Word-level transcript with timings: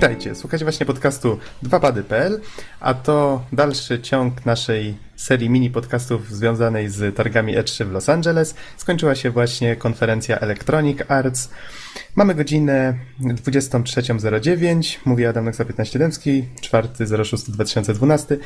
Witajcie, 0.00 0.34
słuchacie 0.34 0.64
właśnie 0.64 0.86
podcastu 0.86 1.38
2pady.pl, 1.62 2.40
a 2.80 2.94
to 2.94 3.44
dalszy 3.52 4.00
ciąg 4.00 4.46
naszej 4.46 4.94
serii 5.16 5.50
mini 5.50 5.70
podcastów 5.70 6.30
związanej 6.30 6.88
z 6.88 7.16
targami 7.16 7.56
E3 7.56 7.84
w 7.84 7.92
Los 7.92 8.08
Angeles. 8.08 8.54
Skończyła 8.76 9.14
się 9.14 9.30
właśnie 9.30 9.76
konferencja 9.76 10.38
Electronic 10.38 10.98
Arts. 11.08 11.50
Mamy 12.16 12.34
godzinę 12.34 12.94
23.09, 13.20 14.98
mówi 15.04 15.26
Adam 15.26 15.44
Noxa 15.44 15.64
15 15.64 15.98
Dębski, 15.98 16.44
4.06.2012 16.60 18.36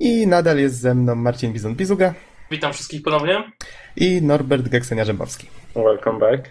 i 0.00 0.26
nadal 0.26 0.58
jest 0.58 0.80
ze 0.80 0.94
mną 0.94 1.14
Marcin 1.14 1.52
Bizon-Bizuga 1.52 2.12
Witam 2.50 2.72
wszystkich 2.72 3.02
ponownie. 3.02 3.52
i 3.96 4.22
Norbert 4.22 4.68
Geksenia-Rzębowski. 4.68 5.46
Welcome 5.74 6.18
back. 6.18 6.50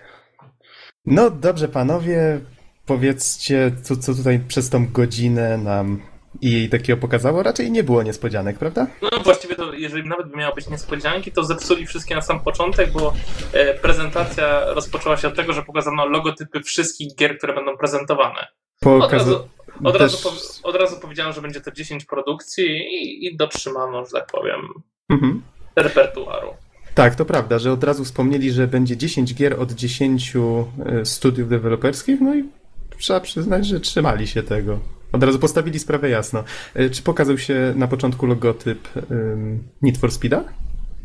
No 1.05 1.30
dobrze, 1.30 1.68
panowie, 1.68 2.40
powiedzcie, 2.88 3.72
co, 3.84 3.98
co 3.98 4.14
tutaj 4.14 4.40
przez 4.48 4.70
tą 4.70 4.88
godzinę 4.91 5.58
nam 5.58 6.02
i 6.41 6.52
jej 6.52 6.70
takiego 6.70 7.02
pokazało. 7.02 7.44
Raczej 7.44 7.72
nie 7.72 7.84
było 7.84 8.04
niespodzianek, 8.04 8.58
prawda? 8.58 8.88
No 9.02 9.09
właściwie 9.23 9.55
to, 9.55 9.73
jeżeli 9.73 10.09
nawet 10.09 10.28
by 10.28 10.38
miało 10.38 10.55
być 10.55 10.70
niespodzianki, 10.70 11.31
to 11.31 11.44
zepsuli 11.44 11.86
wszystkie 11.86 12.16
na 12.16 12.22
sam 12.22 12.40
początek, 12.40 12.92
bo 12.92 13.14
e, 13.54 13.73
prezentacja 13.73 14.66
rozpoczęła 14.73 15.18
się 15.18 15.28
od 15.28 15.36
tego, 15.36 15.54
że 15.54 15.64
pokazano 15.64 16.05
logotypy 16.05 16.62
wszystkich 16.64 17.16
gier, 17.16 17.38
które 17.38 17.54
będą 17.54 17.78
prezentowane. 17.78 18.48
Od 18.86 19.12
razu, 19.14 19.40
od 19.84 19.98
też- 19.98 20.02
razu, 20.02 20.30
od 20.64 20.76
razu 20.76 20.95
powiedziałem, 21.02 21.34
że 21.34 21.42
będzie 21.42 21.62
to 21.62 21.72
10 21.72 22.06
produkcji 22.06 22.66
i, 22.66 23.26
i 23.26 23.38
dotrzymano, 23.38 24.06
że 24.06 24.12
tak 24.12 24.28
powiem, 24.28 24.62
Mhm. 25.09 25.42
repertuaru. 25.76 26.48
Tak, 26.95 27.16
to 27.16 27.26
prawda, 27.26 27.59
że 27.59 27.72
od 27.72 27.84
razu 27.84 28.06
wspomnieli, 28.06 28.52
że 28.52 28.67
będzie 28.67 28.97
10 28.97 29.34
gier 29.36 29.59
od 29.62 29.72
10 29.72 30.34
e, 30.86 31.06
studiów 31.06 31.50
deweloperskich, 31.50 32.22
no 32.22 32.36
i 32.36 32.44
trzeba 33.00 33.20
przyznać, 33.20 33.67
że 33.67 33.80
trzymali 33.80 34.28
się 34.28 34.44
tego. 34.44 34.80
Od 35.12 35.23
razu 35.23 35.40
postawili 35.40 35.80
sprawę 35.80 36.09
jasno. 36.09 36.44
E, 36.76 36.90
Czy 36.90 37.02
pokazał 37.02 37.38
się 37.38 37.73
na 37.76 37.88
początku 37.88 38.26
logotyp 38.26 38.88
ym, 39.12 39.64
Need 39.81 39.98
for 39.98 40.12
Speeda? 40.12 40.44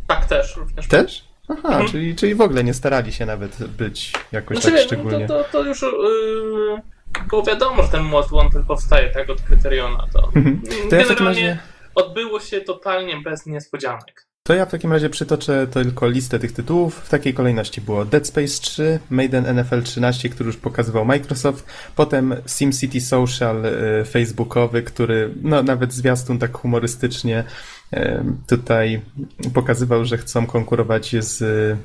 Tak 0.07 0.25
też 0.25 0.57
również. 0.57 0.89
Też? 0.89 1.25
Aha, 1.48 1.69
Mhm. 1.69 1.89
czyli, 1.89 2.17
czyli 2.17 2.35
w 2.35 2.41
ogóle 2.41 2.65
nie 2.65 2.75
starali 2.75 3.13
się 3.13 3.27
nawet 3.27 3.65
być 3.67 4.13
jakoś 4.33 4.57
Znaczy, 4.59 4.70
tak 4.73 4.81
no, 4.83 4.87
szczególnie. 4.87 5.27
to, 5.27 5.43
to, 5.45 5.48
to 5.53 5.65
już 5.65 5.83
yy, 5.83 5.89
było 7.29 7.43
wiadomo, 7.43 7.83
że 7.83 7.89
ten 7.89 8.03
Most 8.03 8.31
Wanted 8.31 8.67
powstaje 8.67 9.11
tak 9.11 9.31
od 9.31 9.41
Kryteriona. 9.43 10.07
To, 10.13 10.31
Mhm. 10.37 10.63
To 10.91 10.97
ja 10.97 11.03
generalnie 11.05 11.48
razie... 11.48 11.59
odbyło 11.95 12.41
się 12.41 12.61
totalnie 12.61 13.17
bez 13.20 13.47
niespodzianek. 13.47 14.27
To 14.45 14.55
ja 14.55 14.67
w 14.67 14.71
takim 14.71 14.93
razie 14.93 15.11
przytoczę 15.11 15.67
tylko 15.67 16.09
listę 16.09 16.39
tych 16.39 16.53
tytułów. 16.53 16.97
W 16.97 17.09
takiej 17.09 17.35
kolejności 17.35 17.81
było 17.81 18.05
Dead 18.05 18.27
Space 18.27 18.47
3, 18.61 18.98
Maiden 19.11 19.57
NFL 19.57 19.83
13, 19.83 20.29
który 20.29 20.47
już 20.47 20.57
pokazywał 20.57 21.05
Microsoft, 21.05 21.67
potem 21.97 22.35
SimCity 22.47 23.01
Social 23.01 23.67
e, 23.67 24.05
facebookowy, 24.05 24.83
który 24.83 25.35
no, 25.43 25.63
nawet 25.63 25.93
zwiastun 25.93 26.39
tak 26.39 26.59
humorystycznie 26.59 27.45
e, 27.93 28.25
tutaj 28.47 29.03
pokazywał, 29.55 30.05
że 30.05 30.19
chcą 30.19 30.47
konkurować 30.47 31.17
z... 31.19 31.43
e, 31.43 31.77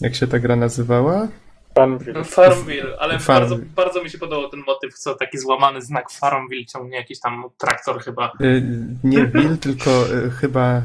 Jak 0.00 0.14
się 0.14 0.26
ta 0.26 0.38
gra 0.38 0.56
nazywała? 0.56 1.28
Farmville. 1.74 2.24
Farmville, 2.24 2.96
ale 2.98 3.18
Farm- 3.18 3.26
Bardzo, 3.26 3.58
bardzo 3.76 4.04
mi 4.04 4.10
się 4.10 4.18
podobał 4.18 4.50
ten 4.50 4.60
motyw, 4.66 4.98
co 4.98 5.14
taki 5.14 5.38
złamany 5.38 5.82
znak 5.82 6.10
Farmville 6.10 6.66
ciągnie 6.66 6.96
jakiś 6.96 7.20
tam 7.20 7.44
traktor 7.58 8.02
chyba. 8.02 8.26
E, 8.26 8.60
Nie 9.04 9.26
Will, 9.26 9.58
tylko 9.58 9.90
e, 9.90 10.30
chyba 10.30 10.76
e, 10.76 10.82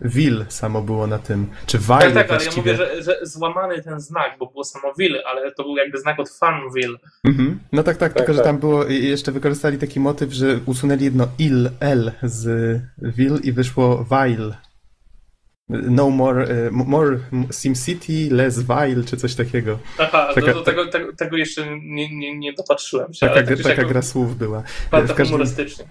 Will 0.00 0.44
samo 0.48 0.82
było 0.82 1.06
na 1.06 1.18
tym. 1.18 1.50
Czy 1.66 1.78
Vile 1.78 1.98
Tak, 1.98 2.14
tak, 2.14 2.30
ale 2.30 2.44
ja 2.44 2.50
mówię, 2.56 2.76
że, 2.76 3.02
że 3.02 3.18
złamany 3.22 3.82
ten 3.82 4.00
znak, 4.00 4.36
bo 4.38 4.46
było 4.46 4.64
samo 4.64 4.92
Ville, 4.98 5.22
ale 5.26 5.52
to 5.52 5.62
był 5.62 5.76
jakby 5.76 5.98
znak 5.98 6.20
od 6.20 6.30
Farmville. 6.30 6.98
Mhm. 7.24 7.60
No 7.72 7.82
tak, 7.82 7.96
tak, 7.96 8.12
tylko 8.12 8.32
że 8.32 8.38
tak. 8.38 8.46
tam 8.46 8.58
było, 8.58 8.84
i 8.84 9.04
jeszcze 9.04 9.32
wykorzystali 9.32 9.78
taki 9.78 10.00
motyw, 10.00 10.32
że 10.32 10.58
usunęli 10.66 11.04
jedno 11.04 11.28
il, 11.38 11.70
l 11.80 12.12
z 12.22 12.80
will 13.02 13.38
i 13.42 13.52
wyszło 13.52 14.06
vile. 14.10 14.54
No 15.68 16.10
more, 16.10 16.44
e, 16.44 16.70
more 16.70 17.18
SimCity, 17.52 18.28
less 18.30 18.60
vile, 18.62 19.04
czy 19.04 19.16
coś 19.16 19.34
takiego. 19.34 19.78
Aha, 19.98 20.28
Taka- 20.34 20.46
to, 20.46 20.52
to 20.52 20.62
tego, 20.62 20.86
tego, 20.86 21.12
tego 21.12 21.36
jeszcze 21.36 21.78
nie, 21.80 22.16
nie, 22.16 22.38
nie 22.38 22.52
dopatrzyłem 22.52 23.14
się, 23.14 23.28
Taka, 23.28 23.46
tak, 23.46 23.62
taka 23.62 23.84
gra 23.84 24.02
słów 24.02 24.38
była. 24.38 24.62
bardzo 24.90 25.14
w 25.14 25.16
każdym- 25.16 25.32
humorystycznie. 25.32 25.84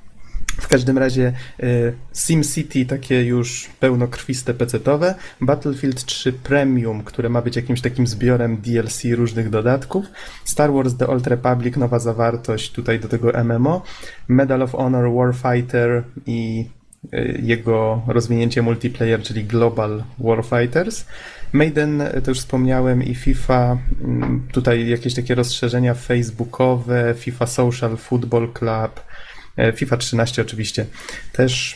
W 0.61 0.67
każdym 0.67 0.97
razie 0.97 1.33
e, 1.59 1.65
SimCity 2.13 2.85
takie 2.85 3.23
już 3.23 3.69
pełnokrwiste 3.79 4.53
pecetowe, 4.53 5.15
Battlefield 5.41 6.05
3 6.05 6.33
Premium, 6.33 7.03
które 7.03 7.29
ma 7.29 7.41
być 7.41 7.55
jakimś 7.55 7.81
takim 7.81 8.07
zbiorem 8.07 8.57
DLC 8.57 9.03
różnych 9.15 9.49
dodatków, 9.49 10.05
Star 10.45 10.73
Wars 10.73 10.97
The 10.97 11.07
Old 11.07 11.27
Republic, 11.27 11.75
nowa 11.77 11.99
zawartość 11.99 12.71
tutaj 12.71 12.99
do 12.99 13.07
tego 13.07 13.31
MMO, 13.43 13.81
Medal 14.27 14.61
of 14.61 14.71
Honor 14.71 15.11
Warfighter 15.13 16.03
i 16.25 16.65
jego 17.43 18.01
rozwinięcie 18.07 18.61
multiplayer, 18.61 19.21
czyli 19.21 19.43
Global 19.43 20.03
Warfighters. 20.19 21.05
Maiden, 21.53 22.01
e, 22.01 22.21
to 22.21 22.31
już 22.31 22.39
wspomniałem, 22.39 23.03
i 23.03 23.15
FIFA, 23.15 23.77
mm, 24.03 24.47
tutaj 24.51 24.89
jakieś 24.89 25.13
takie 25.13 25.35
rozszerzenia 25.35 25.93
facebookowe, 25.93 27.15
FIFA 27.17 27.47
Social 27.47 27.97
Football 27.97 28.53
Club, 28.53 29.01
E, 29.57 29.73
FIFA 29.73 29.97
13 29.97 30.41
oczywiście. 30.41 30.85
Też 31.33 31.75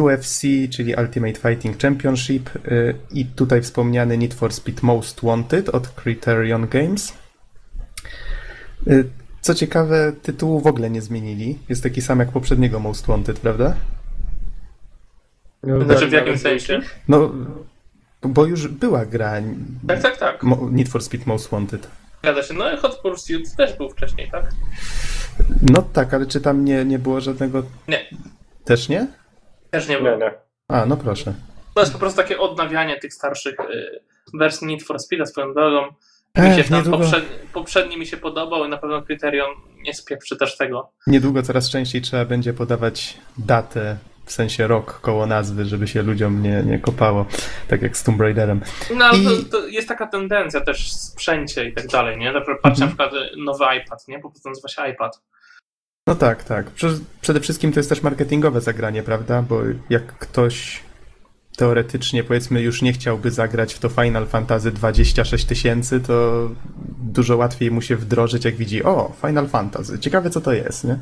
UFC, 0.00 0.68
czyli 0.70 0.94
Ultimate 0.94 1.40
Fighting 1.40 1.78
Championship 1.78 2.50
i 3.10 3.26
tutaj 3.26 3.62
wspomniany 3.62 4.18
Need 4.18 4.34
for 4.34 4.52
Speed 4.52 4.82
Most 4.82 5.20
Wanted 5.22 5.68
od 5.68 5.88
Criterion 5.88 6.68
Games. 6.68 7.12
Co 9.40 9.54
ciekawe, 9.54 10.12
tytułu 10.22 10.60
w 10.60 10.66
ogóle 10.66 10.90
nie 10.90 11.02
zmienili. 11.02 11.58
Jest 11.68 11.82
taki 11.82 12.02
sam 12.02 12.18
jak 12.18 12.30
poprzedniego 12.30 12.80
Most 12.80 13.06
Wanted, 13.06 13.40
prawda? 13.40 13.76
No, 15.62 15.84
Znaczy 15.84 16.00
w 16.06 16.10
tak, 16.10 16.12
jakim 16.12 16.26
nawet 16.26 16.40
sensie? 16.42 16.80
No, 17.08 17.30
bo 18.22 18.46
już 18.46 18.68
była 18.68 19.06
gra 19.06 19.32
Tak, 19.88 20.02
tak, 20.02 20.16
tak. 20.16 20.42
Mo- 20.42 20.68
Need 20.70 20.88
for 20.88 21.02
Speed 21.02 21.24
Most 21.26 21.50
Wanted. 21.50 21.88
Zgadza 22.22 22.42
się. 22.42 22.54
No 22.54 22.72
i 22.72 22.76
Hot 22.76 22.96
Pursuit 23.02 23.56
też 23.56 23.76
był 23.76 23.90
wcześniej, 23.90 24.30
tak? 24.30 24.50
No 25.62 25.82
tak, 25.82 26.14
ale 26.14 26.26
czy 26.26 26.40
tam 26.40 26.64
nie, 26.64 26.84
nie 26.84 26.98
było 26.98 27.20
żadnego... 27.20 27.62
Nie, 27.88 28.06
Też 28.64 28.88
nie? 28.88 29.06
też 29.70 29.88
nie 29.88 29.94
Nie, 29.94 30.02
było. 30.02 30.16
nie. 30.16 30.32
A, 30.68 30.86
no 30.86 30.96
proszę. 30.96 31.34
To 31.74 31.80
jest 31.80 31.92
po 31.92 31.98
prostu 31.98 32.16
takie 32.16 32.38
odnawianie 32.38 32.98
tych 32.98 33.14
starszych 33.14 33.54
y, 33.60 34.00
wersji 34.38 34.66
Need 34.66 34.82
for 34.82 34.96
Speed'a 34.96 35.26
swoją 35.26 35.54
drogą. 35.54 35.82
Mi 35.86 35.92
Ech, 36.46 36.56
się 36.56 36.64
tam 36.64 36.78
niedługo- 36.78 36.98
poprzedni, 36.98 37.28
poprzedni 37.52 37.96
mi 37.98 38.06
się 38.06 38.16
podobał 38.16 38.64
i 38.64 38.68
na 38.68 38.76
pewno 38.78 39.02
Criterion 39.02 39.50
nie 39.82 39.94
spieprzy 39.94 40.36
też 40.36 40.56
tego. 40.56 40.90
Niedługo 41.06 41.42
coraz 41.42 41.70
częściej 41.70 42.02
trzeba 42.02 42.24
będzie 42.24 42.52
podawać 42.52 43.18
datę, 43.38 43.96
w 44.24 44.32
sensie 44.32 44.66
rok 44.66 45.00
koło 45.00 45.26
nazwy, 45.26 45.64
żeby 45.64 45.88
się 45.88 46.02
ludziom 46.02 46.42
nie, 46.42 46.62
nie 46.62 46.78
kopało, 46.78 47.26
tak 47.68 47.82
jak 47.82 47.96
z 47.96 48.02
Tomb 48.04 48.20
Raiderem. 48.20 48.60
No 48.96 49.04
ale 49.04 49.18
I- 49.18 49.24
to, 49.44 49.58
to 49.60 49.66
jest 49.66 49.88
taka 49.88 50.06
tendencja 50.06 50.60
też 50.60 50.88
w 50.90 50.92
sprzęcie 50.92 51.68
i 51.68 51.74
tak 51.74 51.86
dalej, 51.86 52.18
nie? 52.18 52.32
Patrz 52.32 52.48
Mhm. 52.80 52.80
na 52.80 52.86
przykład 52.86 53.12
y, 53.14 53.36
nowy 53.36 53.64
iPad, 53.78 54.08
nie? 54.08 54.18
Po 54.18 54.30
prostu 54.30 54.48
nazywa 54.48 54.68
się 54.68 54.88
iPad. 54.90 55.20
No 56.06 56.14
tak, 56.14 56.44
tak. 56.44 56.66
Przede 57.20 57.40
wszystkim 57.40 57.72
to 57.72 57.80
jest 57.80 57.88
też 57.88 58.02
marketingowe 58.02 58.60
zagranie, 58.60 59.02
prawda? 59.02 59.42
Bo 59.42 59.60
jak 59.90 60.06
ktoś 60.18 60.80
teoretycznie, 61.56 62.24
powiedzmy, 62.24 62.60
już 62.62 62.82
nie 62.82 62.92
chciałby 62.92 63.30
zagrać 63.30 63.74
w 63.74 63.78
to 63.78 63.88
Final 63.88 64.26
Fantasy 64.26 64.70
26 64.72 65.44
tysięcy, 65.44 66.00
to 66.00 66.48
dużo 66.98 67.36
łatwiej 67.36 67.70
mu 67.70 67.82
się 67.82 67.96
wdrożyć, 67.96 68.44
jak 68.44 68.56
widzi, 68.56 68.82
o, 68.84 69.12
Final 69.26 69.48
Fantasy, 69.48 69.98
ciekawe 69.98 70.30
co 70.30 70.40
to 70.40 70.52
jest, 70.52 70.84
nie? 70.84 70.98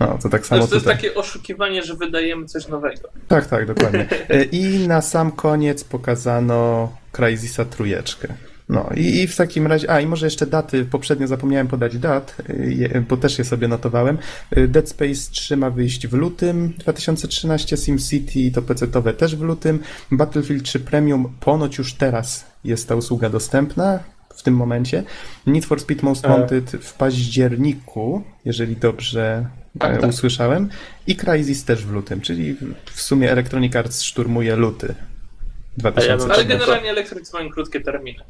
No, 0.00 0.18
to 0.22 0.28
tak 0.28 0.42
To 0.42 0.48
samo 0.48 0.58
jest, 0.60 0.70
to 0.70 0.76
jest 0.76 0.86
tutaj. 0.86 0.96
takie 0.96 1.14
oszukiwanie, 1.14 1.82
że 1.82 1.94
wydajemy 1.94 2.46
coś 2.46 2.68
nowego. 2.68 3.08
Tak, 3.28 3.46
tak, 3.46 3.66
dokładnie. 3.66 4.06
E, 4.28 4.44
I 4.44 4.88
na 4.88 5.02
sam 5.02 5.32
koniec 5.32 5.84
pokazano 5.84 6.92
Crysisa 7.12 7.64
trójeczkę. 7.64 8.28
No 8.68 8.90
i, 8.96 9.00
i 9.20 9.26
w 9.26 9.36
takim 9.36 9.66
razie, 9.66 9.90
a 9.90 10.00
i 10.00 10.06
może 10.06 10.26
jeszcze 10.26 10.46
daty, 10.46 10.84
poprzednio 10.84 11.26
zapomniałem 11.26 11.68
podać 11.68 11.98
dat, 11.98 12.36
je- 12.68 13.04
bo 13.08 13.16
też 13.16 13.38
je 13.38 13.44
sobie 13.44 13.68
notowałem. 13.68 14.18
Y, 14.56 14.68
Dead 14.68 14.88
Space 14.88 15.30
3 15.30 15.56
ma 15.56 15.70
wyjść 15.70 16.06
w 16.06 16.12
lutym 16.12 16.72
2013, 16.78 17.76
SimCity 17.76 18.50
to 18.54 18.62
PC-towe 18.62 19.12
też 19.14 19.36
w 19.36 19.40
lutym, 19.42 19.78
Battlefield 20.10 20.62
3 20.64 20.80
Premium 20.80 21.32
ponoć 21.40 21.78
już 21.78 21.94
teraz 21.94 22.44
jest 22.64 22.88
ta 22.88 22.94
usługa 22.94 23.30
dostępna 23.30 23.98
w 24.34 24.42
tym 24.42 24.54
momencie. 24.54 25.02
Need 25.46 25.64
for 25.64 25.80
Speed 25.80 26.02
Most 26.06 26.24
E. 26.24 26.28
Wanted 26.28 26.70
w 26.70 26.94
październiku, 26.94 28.22
jeżeli 28.44 28.76
dobrze 28.76 29.46
Tak, 29.78 29.94
e, 29.96 29.98
tak. 29.98 30.10
usłyszałem. 30.10 30.68
I 31.06 31.16
Crysis 31.16 31.64
też 31.64 31.86
w 31.86 31.92
lutym, 31.92 32.20
czyli 32.20 32.54
w- 32.90 33.00
sumie 33.00 33.30
Electronic 33.32 33.76
Arts 33.76 34.02
szturmuje 34.02 34.56
luty 34.56 34.94
A 34.96 35.82
ja 35.82 36.16
2013. 36.16 36.34
Ale 36.34 36.44
generalnie 36.44 36.90
Electronic 36.90 37.32
mają 37.32 37.50
krótkie 37.50 37.80
terminy. 37.80 38.24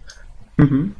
Mhm. 0.59 0.95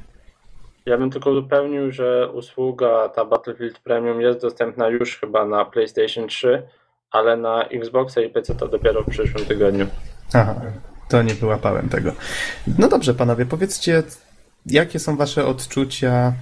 Ja 0.87 0.99
bym 0.99 1.11
tylko 1.11 1.31
uzupełnił, 1.31 1.93
że 1.93 2.31
usługa 2.33 3.09
ta 3.09 3.25
Battlefield 3.25 3.79
Premium 3.79 4.21
jest 4.21 4.41
dostępna 4.41 4.89
już 4.89 5.19
chyba 5.21 5.47
na 5.47 5.65
PlayStation 5.65 6.29
3, 6.29 6.63
ale 7.11 7.37
na 7.37 7.65
Xboxa 7.65 8.21
i 8.21 8.29
PC 8.31 8.55
to 8.55 8.69
dopiero 8.69 9.03
w 9.03 9.11
przyszłym 9.11 9.45
tygodniu. 9.47 9.87
Aha, 10.33 10.55
to 11.09 11.23
nie 11.23 11.35
wyłapałem 11.35 11.89
tego. 11.89 12.13
No 12.79 12.89
dobrze, 12.89 13.15
panowie, 13.15 13.47
powiedzcie, 13.47 14.03
jakie 14.67 14.99
są 14.99 15.17
wasze 15.17 15.47
odczucia 15.47 16.33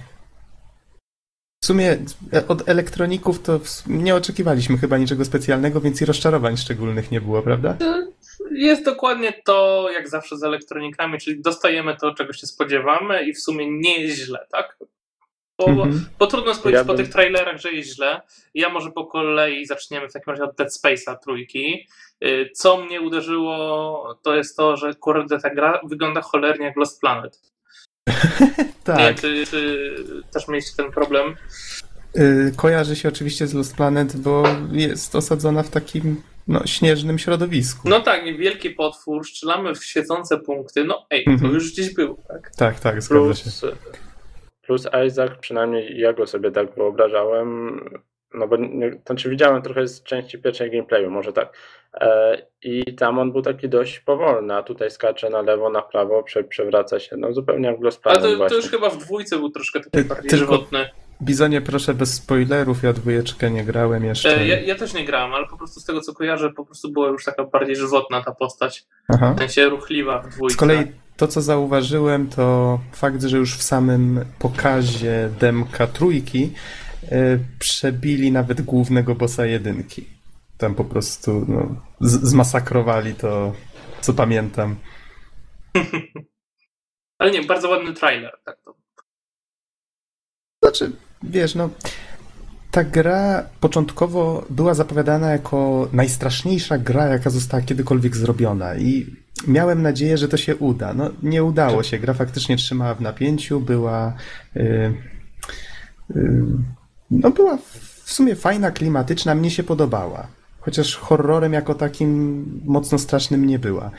W 1.61 1.65
sumie 1.65 1.97
e, 2.33 2.47
od 2.47 2.69
elektroników 2.69 3.41
to 3.41 3.59
nie 3.87 4.15
oczekiwaliśmy 4.15 4.77
chyba 4.77 4.97
niczego 4.97 5.25
specjalnego, 5.25 5.81
więc 5.81 6.01
i 6.01 6.05
rozczarowań 6.05 6.57
szczególnych 6.57 7.11
nie 7.11 7.21
było, 7.21 7.41
prawda? 7.41 7.77
Jest 8.51 8.85
dokładnie 8.85 9.33
to, 9.45 9.87
jak 9.93 10.09
zawsze 10.09 10.37
z 10.37 10.43
elektronikami, 10.43 11.19
czyli 11.19 11.41
dostajemy 11.41 11.97
to, 11.97 12.13
czego 12.13 12.33
się 12.33 12.47
spodziewamy 12.47 13.23
i 13.23 13.33
w 13.33 13.39
sumie 13.39 13.71
nie 13.71 14.01
jest 14.01 14.17
źle, 14.17 14.47
tak? 14.51 14.77
Bo, 15.57 15.65
mhm. 15.65 16.05
bo 16.19 16.27
trudno 16.27 16.55
powiedzieć 16.55 16.79
ja 16.79 16.85
po 16.85 16.93
bym... 16.93 16.97
tych 16.97 17.13
trailerach, 17.13 17.57
że 17.57 17.71
jest 17.71 17.95
źle. 17.95 18.21
Ja 18.53 18.69
może 18.69 18.91
po 18.91 19.05
kolei 19.05 19.65
zaczniemy 19.65 20.09
w 20.09 20.13
takim 20.13 20.31
razie 20.31 20.43
od 20.43 20.55
Dead 20.55 20.69
Space'a 20.69 21.17
trójki. 21.23 21.87
Y, 22.23 22.49
co 22.53 22.77
mnie 22.77 23.01
uderzyło, 23.01 24.19
to 24.23 24.35
jest 24.35 24.57
to, 24.57 24.77
że 24.77 24.93
kurde 24.93 25.39
ta 25.39 25.49
gra 25.49 25.79
wygląda 25.83 26.21
cholernie 26.21 26.65
jak 26.65 26.75
Lost 26.77 27.01
Planet. 27.01 27.39
tak. 28.83 28.97
Nie, 28.99 29.13
czy, 29.13 29.45
czy 29.45 29.93
też 30.33 30.47
mieliście 30.47 30.83
ten 30.83 30.91
problem? 30.91 31.35
Yy, 32.15 32.51
kojarzy 32.55 32.95
się 32.95 33.09
oczywiście 33.09 33.47
z 33.47 33.53
Lost 33.53 33.75
Planet, 33.75 34.17
bo 34.17 34.43
jest 34.71 35.15
osadzona 35.15 35.63
w 35.63 35.69
takim 35.69 36.21
no, 36.47 36.61
śnieżnym 36.65 37.19
środowisku. 37.19 37.89
No 37.89 37.99
tak, 37.99 38.37
wielki 38.37 38.69
potwór, 38.69 39.25
strzelamy 39.25 39.75
w 39.75 39.85
świecące 39.85 40.37
punkty, 40.37 40.83
no 40.83 41.05
ej, 41.09 41.25
to 41.25 41.31
mhm. 41.31 41.53
już 41.53 41.71
gdzieś 41.71 41.93
było, 41.93 42.17
tak? 42.27 42.51
Tak, 42.57 42.79
tak, 42.79 43.01
zgadza 43.01 43.25
plus, 43.25 43.61
się. 43.61 43.67
Plus 44.61 44.87
Isaac, 45.07 45.31
przynajmniej 45.41 45.99
ja 45.99 46.13
go 46.13 46.27
sobie 46.27 46.51
tak 46.51 46.75
wyobrażałem, 46.75 47.79
no 48.33 48.47
bo 48.47 48.57
nie, 48.57 48.91
to 48.91 48.97
znaczy 49.05 49.29
widziałem 49.29 49.61
trochę 49.61 49.87
z 49.87 50.03
części 50.03 50.39
pierwszej 50.39 50.71
gameplayu, 50.71 51.11
może 51.11 51.33
tak. 51.33 51.53
E, 51.93 52.37
I 52.61 52.95
tam 52.95 53.19
on 53.19 53.31
był 53.31 53.41
taki 53.41 53.69
dość 53.69 53.99
powolny, 53.99 54.55
a 54.55 54.63
tutaj 54.63 54.91
skacze 54.91 55.29
na 55.29 55.41
lewo, 55.41 55.69
na 55.69 55.81
prawo, 55.81 56.23
prze, 56.23 56.43
przewraca 56.43 56.99
się, 56.99 57.17
no 57.17 57.33
zupełnie 57.33 57.67
jak 57.67 57.81
Lost 57.81 58.07
Ale 58.07 58.21
to, 58.21 58.49
to, 58.49 58.55
już 58.55 58.69
chyba 58.69 58.89
w 58.89 58.97
dwójce 58.97 59.37
był 59.37 59.49
troszkę 59.49 59.79
taki 59.79 60.07
bardziej 60.07 60.29
Tylko... 60.29 60.45
żywotny. 60.45 60.89
Bizonie, 61.21 61.61
proszę 61.61 61.93
bez 61.93 62.13
spoilerów, 62.13 62.83
ja 62.83 62.93
dwójeczkę 62.93 63.51
nie 63.51 63.63
grałem 63.63 64.05
jeszcze. 64.05 64.37
E, 64.37 64.47
ja, 64.47 64.59
ja, 64.59 64.75
też 64.75 64.93
nie 64.93 65.05
grałem, 65.05 65.33
ale 65.33 65.47
po 65.47 65.57
prostu 65.57 65.79
z 65.79 65.85
tego 65.85 66.01
co 66.01 66.13
kojarzę, 66.13 66.49
po 66.49 66.65
prostu 66.65 66.91
była 66.91 67.07
już 67.07 67.25
taka 67.25 67.43
bardziej 67.43 67.75
żywotna 67.75 68.23
ta 68.23 68.31
postać. 68.31 68.85
Aha. 69.07 69.33
W 69.33 69.39
sensie 69.39 69.69
ruchliwa 69.69 70.21
w 70.21 70.29
dwójce. 70.29 70.53
Z 70.53 70.57
kolei 70.57 70.85
to, 71.17 71.27
co 71.27 71.41
zauważyłem, 71.41 72.27
to 72.27 72.79
fakt, 72.91 73.23
że 73.23 73.37
już 73.37 73.57
w 73.57 73.63
samym 73.63 74.25
pokazie 74.39 75.29
demka 75.39 75.87
trójki 75.87 76.53
przebili 77.59 78.31
nawet 78.31 78.61
głównego 78.61 79.15
bossa 79.15 79.45
jedynki. 79.45 80.05
Tam 80.57 80.75
po 80.75 80.85
prostu 80.85 81.45
no, 81.47 81.75
zmasakrowali 82.01 83.13
to, 83.13 83.53
co 84.01 84.13
pamiętam. 84.13 84.75
Ale 87.19 87.31
nie, 87.31 87.43
bardzo 87.43 87.69
ładny 87.69 87.93
trailer. 87.93 88.31
Tak 88.45 88.57
to. 88.65 88.75
Znaczy, 90.63 90.91
wiesz, 91.23 91.55
no 91.55 91.69
ta 92.71 92.83
gra 92.83 93.49
początkowo 93.59 94.45
była 94.49 94.73
zapowiadana 94.73 95.31
jako 95.31 95.89
najstraszniejsza 95.93 96.77
gra, 96.77 97.07
jaka 97.07 97.29
została 97.29 97.63
kiedykolwiek 97.63 98.15
zrobiona 98.15 98.75
i 98.75 99.15
miałem 99.47 99.81
nadzieję, 99.81 100.17
że 100.17 100.27
to 100.27 100.37
się 100.37 100.55
uda. 100.55 100.93
No, 100.93 101.09
nie 101.23 101.43
udało 101.43 101.83
się. 101.83 101.99
Gra 101.99 102.13
faktycznie 102.13 102.57
trzymała 102.57 102.95
w 102.95 103.01
napięciu, 103.01 103.59
była 103.59 104.13
yy, 104.55 104.93
yy, 106.15 106.45
no 107.11 107.31
była 107.31 107.57
w 108.03 108.11
sumie 108.13 108.35
fajna, 108.35 108.71
klimatyczna, 108.71 109.35
mnie 109.35 109.51
się 109.51 109.63
podobała. 109.63 110.27
Chociaż 110.59 110.95
horrorem 110.95 111.53
jako 111.53 111.75
takim 111.75 112.45
mocno 112.65 112.97
strasznym 112.97 113.45
nie 113.45 113.59
była. 113.59 113.91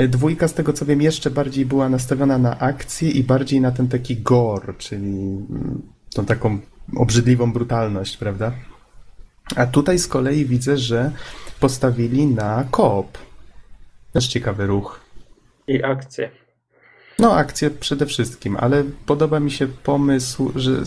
Y, 0.00 0.08
dwójka, 0.08 0.48
z 0.48 0.54
tego 0.54 0.72
co 0.72 0.86
wiem, 0.86 1.02
jeszcze 1.02 1.30
bardziej 1.30 1.66
była 1.66 1.88
nastawiona 1.88 2.38
na 2.38 2.58
akcję 2.58 3.10
i 3.10 3.24
bardziej 3.24 3.60
na 3.60 3.70
ten 3.70 3.88
taki 3.88 4.16
gore, 4.16 4.74
czyli 4.78 5.06
mm, 5.06 5.82
tą 6.14 6.24
taką 6.24 6.58
obrzydliwą 6.96 7.52
brutalność, 7.52 8.16
prawda? 8.16 8.52
A 9.56 9.66
tutaj 9.66 9.98
z 9.98 10.06
kolei 10.06 10.44
widzę, 10.44 10.76
że 10.76 11.12
postawili 11.60 12.26
na 12.26 12.64
koop. 12.70 13.18
Też 14.12 14.26
ciekawy 14.26 14.66
ruch. 14.66 15.00
I 15.68 15.84
akcję. 15.84 16.30
No, 17.18 17.36
akcję 17.36 17.70
przede 17.70 18.06
wszystkim, 18.06 18.56
ale 18.60 18.84
podoba 19.06 19.40
mi 19.40 19.50
się 19.50 19.66
pomysł, 19.66 20.52
że. 20.56 20.82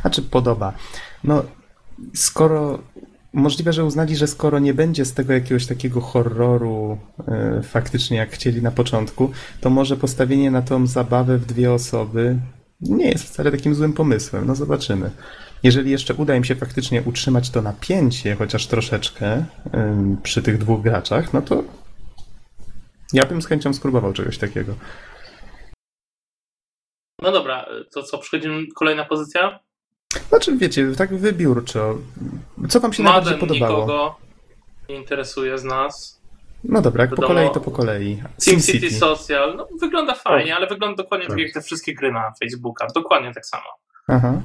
Znaczy, 0.00 0.22
podoba. 0.22 0.72
No, 1.24 1.42
skoro. 2.14 2.78
Możliwe, 3.32 3.72
że 3.72 3.84
uznali, 3.84 4.16
że 4.16 4.26
skoro 4.26 4.58
nie 4.58 4.74
będzie 4.74 5.04
z 5.04 5.14
tego 5.14 5.32
jakiegoś 5.32 5.66
takiego 5.66 6.00
horroru 6.00 6.98
e, 7.28 7.62
faktycznie 7.62 8.16
jak 8.16 8.30
chcieli 8.30 8.62
na 8.62 8.70
początku, 8.70 9.30
to 9.60 9.70
może 9.70 9.96
postawienie 9.96 10.50
na 10.50 10.62
tą 10.62 10.86
zabawę 10.86 11.38
w 11.38 11.46
dwie 11.46 11.72
osoby 11.72 12.38
nie 12.80 13.08
jest 13.08 13.24
wcale 13.24 13.50
takim 13.50 13.74
złym 13.74 13.92
pomysłem. 13.92 14.46
No 14.46 14.54
zobaczymy. 14.54 15.10
Jeżeli 15.62 15.90
jeszcze 15.90 16.14
uda 16.14 16.36
im 16.36 16.44
się 16.44 16.54
faktycznie 16.54 17.02
utrzymać 17.02 17.50
to 17.50 17.62
napięcie, 17.62 18.34
chociaż 18.34 18.66
troszeczkę 18.66 19.44
przy 20.22 20.42
tych 20.42 20.58
dwóch 20.58 20.82
graczach, 20.82 21.32
no 21.32 21.42
to 21.42 21.64
ja 23.12 23.26
bym 23.26 23.42
z 23.42 23.46
chęcią 23.46 23.74
spróbował 23.74 24.12
czegoś 24.12 24.38
takiego. 24.38 24.74
No 27.22 27.32
dobra, 27.32 27.66
to 27.92 28.02
co, 28.02 28.18
przechodzimy, 28.18 28.66
kolejna 28.74 29.04
pozycja? 29.04 29.60
Znaczy, 30.28 30.56
wiecie, 30.56 30.92
tak 30.98 31.14
wybiórczo. 31.14 31.94
Co 32.68 32.80
wam 32.80 32.92
się 32.92 33.02
Madden 33.02 33.24
najbardziej 33.24 33.48
podobało? 33.48 33.80
nikogo 33.80 34.24
nie 34.88 34.96
interesuje 34.96 35.58
z 35.58 35.64
nas. 35.64 36.20
No 36.64 36.82
dobra, 36.82 37.04
jak 37.04 37.14
po 37.14 37.22
kolei 37.22 37.50
to 37.50 37.60
po 37.60 37.70
kolei. 37.70 38.22
SimCity 38.42 38.90
Social, 38.90 39.56
no 39.56 39.68
wygląda 39.80 40.14
fajnie, 40.14 40.50
tak. 40.50 40.58
ale 40.58 40.66
wygląda 40.66 41.02
dokładnie 41.02 41.26
tak 41.26 41.38
jak 41.38 41.52
te 41.52 41.60
wszystkie 41.60 41.94
gry 41.94 42.12
na 42.12 42.32
Facebooka. 42.40 42.86
Dokładnie 42.94 43.34
tak 43.34 43.46
samo. 43.46 43.64
Aha. 44.08 44.42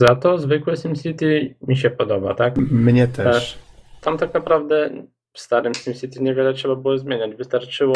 Za 0.00 0.16
to 0.16 0.38
zwykłe 0.38 0.76
SimCity 0.76 1.54
mi 1.66 1.76
się 1.76 1.90
podoba, 1.90 2.34
tak? 2.34 2.56
Mnie 2.56 3.08
też. 3.08 3.58
Tam 4.00 4.18
tak 4.18 4.34
naprawdę 4.34 4.90
w 5.32 5.40
starym 5.40 5.74
SimCity 5.74 6.22
niewiele 6.22 6.54
trzeba 6.54 6.76
było 6.76 6.98
zmieniać. 6.98 7.34
Wystarczyło 7.34 7.94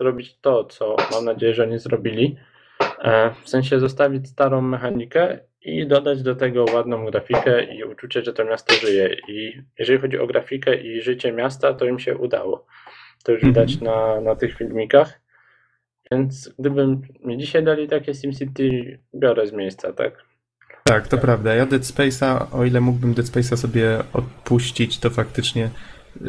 zrobić 0.00 0.38
to, 0.40 0.64
co 0.64 0.96
mam 1.12 1.24
nadzieję, 1.24 1.54
że 1.54 1.62
oni 1.62 1.78
zrobili. 1.78 2.36
E, 2.98 3.34
w 3.44 3.48
sensie 3.48 3.80
zostawić 3.80 4.28
starą 4.28 4.60
mechanikę 4.60 5.38
i 5.66 5.86
dodać 5.86 6.22
do 6.22 6.34
tego 6.36 6.64
ładną 6.74 7.04
grafikę 7.04 7.64
i 7.64 7.84
uczucie, 7.84 8.22
że 8.22 8.32
to 8.32 8.44
miasto 8.44 8.74
żyje. 8.74 9.16
I 9.28 9.62
jeżeli 9.78 9.98
chodzi 9.98 10.18
o 10.18 10.26
grafikę 10.26 10.76
i 10.76 11.02
życie 11.02 11.32
miasta, 11.32 11.74
to 11.74 11.84
im 11.84 11.98
się 11.98 12.16
udało. 12.16 12.66
To 13.24 13.32
już 13.32 13.42
widać 13.42 13.72
mm 13.72 13.80
-hmm. 13.80 13.84
na, 13.84 14.20
na 14.20 14.36
tych 14.36 14.56
filmikach. 14.56 15.20
Więc 16.10 16.54
gdybym 16.58 17.02
mi 17.24 17.38
dzisiaj 17.38 17.64
dali 17.64 17.88
takie 17.88 18.14
SimCity, 18.14 18.98
biorę 19.14 19.46
z 19.46 19.52
miejsca, 19.52 19.92
tak? 19.92 20.24
Tak, 20.84 21.08
to 21.08 21.18
prawda. 21.18 21.54
Ja 21.54 21.66
Dead 21.66 21.82
Space'a, 21.82 22.46
o 22.52 22.64
ile 22.64 22.80
mógłbym 22.80 23.14
Dead 23.14 23.26
Space'a 23.26 23.56
sobie 23.56 23.98
odpuścić, 24.12 24.98
to 24.98 25.10
faktycznie 25.10 25.70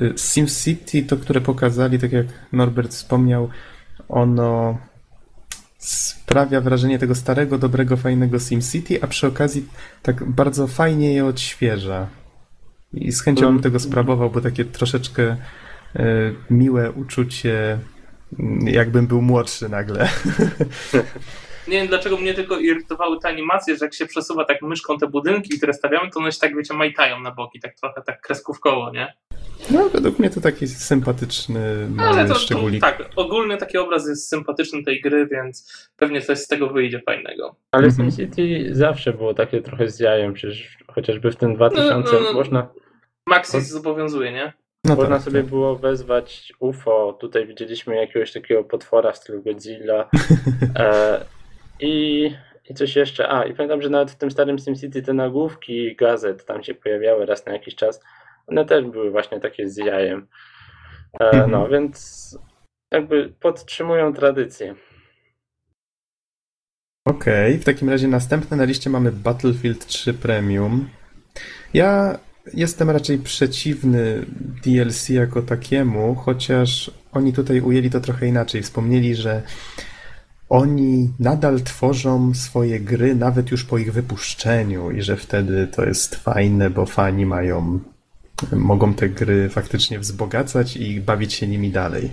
y, 0.01 0.13
SimCity, 0.17 1.03
to 1.03 1.17
które 1.17 1.41
pokazali, 1.41 1.99
tak 1.99 2.11
jak 2.11 2.25
Norbert 2.53 2.91
wspomniał, 2.91 3.49
ono 4.09 4.77
sprawia 5.77 6.61
wrażenie 6.61 6.99
tego 6.99 7.15
starego, 7.15 7.57
dobrego, 7.57 7.97
fajnego 7.97 8.39
SimCity, 8.39 9.03
a 9.03 9.07
przy 9.07 9.27
okazji 9.27 9.67
tak 10.01 10.23
bardzo 10.23 10.67
fajnie 10.67 11.13
je 11.13 11.25
odświeża. 11.25 12.07
I 12.93 13.11
z 13.11 13.21
chęcią 13.21 13.47
bym 13.47 13.61
tego 13.61 13.79
sprawował, 13.79 14.29
bo 14.29 14.41
takie 14.41 14.65
troszeczkę 14.65 15.37
y, 15.95 16.35
miłe 16.49 16.91
uczucie, 16.91 17.79
mm, 18.39 18.67
jakbym 18.67 19.07
był 19.07 19.21
młodszy 19.21 19.69
nagle. 19.69 20.09
Nie 21.67 21.73
wiem 21.77 21.87
dlaczego 21.87 22.17
mnie 22.17 22.33
tylko 22.33 22.57
irytowały 22.57 23.19
te 23.19 23.27
animacje, 23.27 23.77
że 23.77 23.85
jak 23.85 23.93
się 23.93 24.05
przesuwa 24.05 24.45
tak 24.45 24.61
myszką 24.61 24.97
te 24.97 25.07
budynki, 25.07 25.57
które 25.57 25.73
stawiamy, 25.73 26.11
to 26.11 26.19
one 26.19 26.31
się 26.31 26.39
tak, 26.39 26.55
wiecie, 26.55 26.73
majtają 26.73 27.19
na 27.19 27.31
boki, 27.31 27.59
tak 27.59 27.75
trochę 27.75 28.01
tak 28.01 28.21
kreskówkowo, 28.21 28.91
nie? 28.91 29.13
No, 29.71 29.89
według 29.89 30.19
mnie 30.19 30.29
to 30.29 30.41
taki 30.41 30.67
sympatyczny 30.67 31.89
Ale 31.97 32.27
to, 32.27 32.33
to, 32.33 32.59
tak, 32.81 33.09
ogólny 33.15 33.57
taki 33.57 33.77
obraz 33.77 34.07
jest 34.07 34.29
sympatyczny 34.29 34.83
tej 34.83 35.01
gry, 35.01 35.27
więc 35.27 35.89
pewnie 35.95 36.21
coś 36.21 36.39
z 36.39 36.47
tego 36.47 36.69
wyjdzie 36.69 37.01
fajnego. 37.05 37.55
Ale 37.71 37.87
mhm. 37.87 38.11
SimCity 38.11 38.75
zawsze 38.75 39.13
było 39.13 39.33
takie 39.33 39.61
trochę 39.61 39.89
z 39.89 39.99
jajem, 39.99 40.33
przecież 40.33 40.77
chociażby 40.87 41.31
w 41.31 41.35
tym 41.35 41.55
2000 41.55 41.93
no, 41.93 42.19
no, 42.19 42.25
no, 42.25 42.33
można... 42.33 42.67
Maxis 43.27 43.69
zobowiązuje, 43.69 44.31
nie? 44.31 44.53
No 44.83 44.95
Można 44.95 45.15
tak, 45.15 45.25
sobie 45.25 45.39
tak. 45.39 45.49
było 45.49 45.75
wezwać 45.75 46.53
UFO. 46.59 47.17
Tutaj 47.19 47.47
widzieliśmy 47.47 47.95
jakiegoś 47.95 48.33
takiego 48.33 48.63
potwora 48.63 49.11
w 49.11 49.17
stylu 49.17 49.43
Godzilla. 49.43 50.09
E, 50.75 51.25
i, 51.79 52.31
I 52.69 52.73
coś 52.73 52.95
jeszcze. 52.95 53.29
A, 53.29 53.43
i 53.45 53.53
pamiętam, 53.53 53.81
że 53.81 53.89
nawet 53.89 54.11
w 54.11 54.15
tym 54.15 54.31
starym 54.31 54.59
SimCity 54.59 55.01
te 55.01 55.13
nagłówki 55.13 55.95
gazet 55.95 56.45
tam 56.45 56.63
się 56.63 56.73
pojawiały 56.73 57.25
raz 57.25 57.45
na 57.45 57.53
jakiś 57.53 57.75
czas. 57.75 58.03
One 58.47 58.65
też 58.65 58.85
były 58.85 59.11
właśnie 59.11 59.39
takie 59.39 59.69
z 59.69 59.77
jajem. 59.77 60.27
E, 61.19 61.25
mhm. 61.25 61.51
No, 61.51 61.67
więc 61.67 62.37
jakby 62.91 63.33
podtrzymują 63.39 64.13
tradycję. 64.13 64.75
Okej, 67.05 67.51
okay, 67.51 67.61
w 67.61 67.65
takim 67.65 67.89
razie 67.89 68.07
następne 68.07 68.57
na 68.57 68.63
liście 68.63 68.89
mamy 68.89 69.11
Battlefield 69.11 69.85
3 69.85 70.13
Premium. 70.13 70.89
Ja 71.73 72.19
jestem 72.53 72.89
raczej 72.89 73.17
przeciwny 73.17 74.25
DLC 74.63 75.09
jako 75.09 75.41
takiemu, 75.41 76.15
chociaż 76.15 76.91
oni 77.11 77.33
tutaj 77.33 77.61
ujęli 77.61 77.89
to 77.89 77.99
trochę 77.99 78.27
inaczej. 78.27 78.61
Wspomnieli, 78.61 79.15
że 79.15 79.41
oni 80.49 81.13
nadal 81.19 81.61
tworzą 81.61 82.33
swoje 82.33 82.79
gry 82.79 83.15
nawet 83.15 83.51
już 83.51 83.63
po 83.63 83.77
ich 83.77 83.93
wypuszczeniu 83.93 84.91
i 84.91 85.01
że 85.01 85.15
wtedy 85.15 85.67
to 85.67 85.85
jest 85.85 86.15
fajne, 86.15 86.69
bo 86.69 86.85
fani 86.85 87.25
mają, 87.25 87.79
mogą 88.51 88.93
te 88.93 89.09
gry 89.09 89.49
faktycznie 89.49 89.99
wzbogacać 89.99 90.77
i 90.77 91.01
bawić 91.01 91.33
się 91.33 91.47
nimi 91.47 91.71
dalej. 91.71 92.11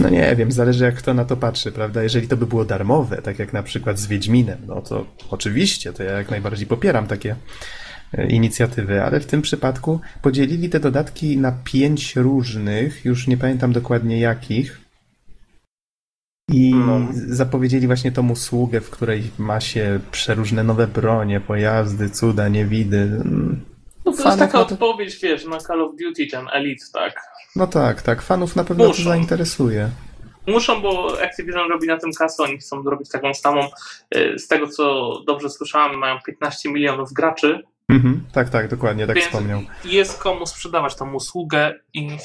No 0.00 0.08
nie 0.08 0.36
wiem, 0.36 0.52
zależy 0.52 0.84
jak 0.84 0.94
kto 0.94 1.14
na 1.14 1.24
to 1.24 1.36
patrzy, 1.36 1.72
prawda? 1.72 2.02
Jeżeli 2.02 2.28
to 2.28 2.36
by 2.36 2.46
było 2.46 2.64
darmowe, 2.64 3.22
tak 3.22 3.38
jak 3.38 3.52
na 3.52 3.62
przykład 3.62 3.98
z 3.98 4.06
Wiedźminem, 4.06 4.58
no 4.66 4.82
to 4.82 5.06
oczywiście, 5.30 5.92
to 5.92 6.02
ja 6.02 6.12
jak 6.12 6.30
najbardziej 6.30 6.66
popieram 6.66 7.06
takie 7.06 7.36
e, 8.12 8.26
inicjatywy, 8.26 9.02
ale 9.02 9.20
w 9.20 9.26
tym 9.26 9.42
przypadku 9.42 10.00
podzielili 10.22 10.68
te 10.68 10.80
dodatki 10.80 11.38
na 11.38 11.52
pięć 11.52 12.16
różnych, 12.16 13.04
już 13.04 13.26
nie 13.26 13.36
pamiętam 13.36 13.72
dokładnie 13.72 14.20
jakich, 14.20 14.80
i 16.52 16.74
no. 16.74 17.00
zapowiedzieli 17.12 17.86
właśnie 17.86 18.12
tą 18.12 18.30
usługę, 18.30 18.80
w 18.80 18.90
której 18.90 19.30
ma 19.38 19.60
się 19.60 20.00
przeróżne 20.10 20.64
nowe 20.64 20.86
bronie, 20.86 21.40
pojazdy, 21.40 22.10
cuda, 22.10 22.48
niewidy. 22.48 23.22
No 24.10 24.16
to 24.16 24.28
jest 24.28 24.38
taka 24.38 24.60
odpowiedź, 24.60 25.18
wiesz, 25.18 25.44
na 25.44 25.58
Call 25.58 25.82
of 25.82 25.90
Duty, 25.96 26.26
ten 26.26 26.48
Elite, 26.52 26.84
tak? 26.92 27.22
No 27.56 27.66
tak, 27.66 28.02
tak. 28.02 28.22
Fanów 28.22 28.56
na 28.56 28.64
pewno 28.64 28.86
Muszą. 28.86 29.02
to 29.02 29.08
zainteresuje. 29.08 29.90
Muszą, 30.46 30.82
bo 30.82 31.22
Activision 31.22 31.70
robi 31.70 31.86
na 31.86 31.98
tym 31.98 32.12
kasę, 32.12 32.42
oni 32.42 32.58
chcą 32.58 32.82
zrobić 32.82 33.08
taką 33.08 33.34
samą, 33.34 33.68
y, 34.16 34.38
z 34.38 34.48
tego 34.48 34.68
co 34.68 35.12
dobrze 35.26 35.50
słyszałem, 35.50 35.98
mają 35.98 36.18
15 36.26 36.72
milionów 36.72 37.12
graczy. 37.12 37.62
Mhm, 37.88 38.24
tak, 38.32 38.50
tak, 38.50 38.68
dokładnie, 38.68 39.06
tak 39.06 39.16
Więc 39.16 39.28
wspomniał. 39.28 39.62
Jest 39.84 40.18
komu 40.18 40.46
sprzedawać 40.46 40.96
tą 40.96 41.14
usługę 41.14 41.74
i 41.94 42.18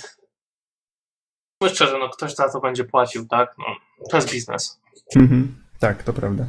no 1.61 1.69
szczerze, 1.69 1.97
no 1.99 2.09
ktoś 2.09 2.35
za 2.35 2.49
to 2.49 2.59
będzie 2.59 2.83
płacił, 2.83 3.27
tak? 3.27 3.55
No, 3.57 3.65
to 4.09 4.17
jest 4.17 4.31
biznes. 4.31 4.81
Mhm, 5.15 5.55
tak, 5.79 6.03
to 6.03 6.13
prawda. 6.13 6.45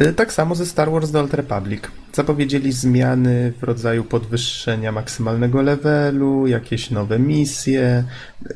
Y, 0.00 0.12
tak 0.12 0.32
samo 0.32 0.54
ze 0.54 0.66
Star 0.66 0.90
Wars 0.90 1.10
The 1.10 1.20
Old 1.20 1.34
Republic. 1.34 1.82
Zapowiedzieli 2.12 2.72
zmiany 2.72 3.52
w 3.60 3.62
rodzaju 3.62 4.04
podwyższenia 4.04 4.92
maksymalnego 4.92 5.62
levelu, 5.62 6.46
jakieś 6.46 6.90
nowe 6.90 7.18
misje. 7.18 8.04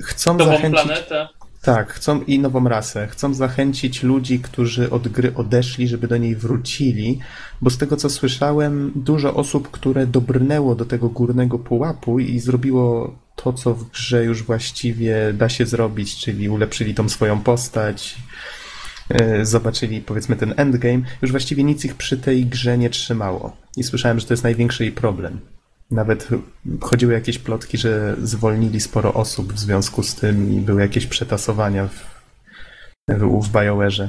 Chcą 0.00 0.36
Nową 0.36 0.52
zachęcić... 0.52 0.82
planetę. 0.82 1.28
Tak, 1.62 1.92
chcą 1.92 2.22
i 2.22 2.38
nową 2.38 2.68
rasę. 2.68 3.06
Chcą 3.06 3.34
zachęcić 3.34 4.02
ludzi, 4.02 4.40
którzy 4.40 4.90
od 4.90 5.08
gry 5.08 5.34
odeszli, 5.34 5.88
żeby 5.88 6.08
do 6.08 6.16
niej 6.16 6.36
wrócili, 6.36 7.18
bo 7.60 7.70
z 7.70 7.78
tego 7.78 7.96
co 7.96 8.10
słyszałem, 8.10 8.92
dużo 8.94 9.34
osób, 9.34 9.70
które 9.70 10.06
dobrnęło 10.06 10.74
do 10.74 10.84
tego 10.84 11.08
górnego 11.08 11.58
pułapu 11.58 12.18
i 12.18 12.38
zrobiło 12.38 13.14
to, 13.36 13.52
co 13.52 13.74
w 13.74 13.90
grze 13.90 14.24
już 14.24 14.42
właściwie 14.42 15.32
da 15.32 15.48
się 15.48 15.66
zrobić, 15.66 16.16
czyli 16.16 16.48
ulepszyli 16.48 16.94
tą 16.94 17.08
swoją 17.08 17.40
postać, 17.40 18.16
zobaczyli 19.42 20.00
powiedzmy 20.00 20.36
ten 20.36 20.54
endgame, 20.56 21.00
już 21.22 21.30
właściwie 21.30 21.64
nic 21.64 21.84
ich 21.84 21.94
przy 21.94 22.18
tej 22.18 22.46
grze 22.46 22.78
nie 22.78 22.90
trzymało. 22.90 23.56
I 23.76 23.82
słyszałem, 23.82 24.20
że 24.20 24.26
to 24.26 24.32
jest 24.32 24.44
największy 24.44 24.84
jej 24.84 24.92
problem. 24.92 25.40
Nawet 25.90 26.28
chodziły 26.80 27.12
jakieś 27.12 27.38
plotki, 27.38 27.78
że 27.78 28.16
zwolnili 28.22 28.80
sporo 28.80 29.14
osób 29.14 29.52
w 29.52 29.58
związku 29.58 30.02
z 30.02 30.14
tym 30.14 30.52
i 30.52 30.60
były 30.60 30.80
jakieś 30.80 31.06
przetasowania 31.06 31.86
w, 31.86 32.24
w, 33.08 33.48
w 33.48 33.52
BioWare'ze. 33.52 34.08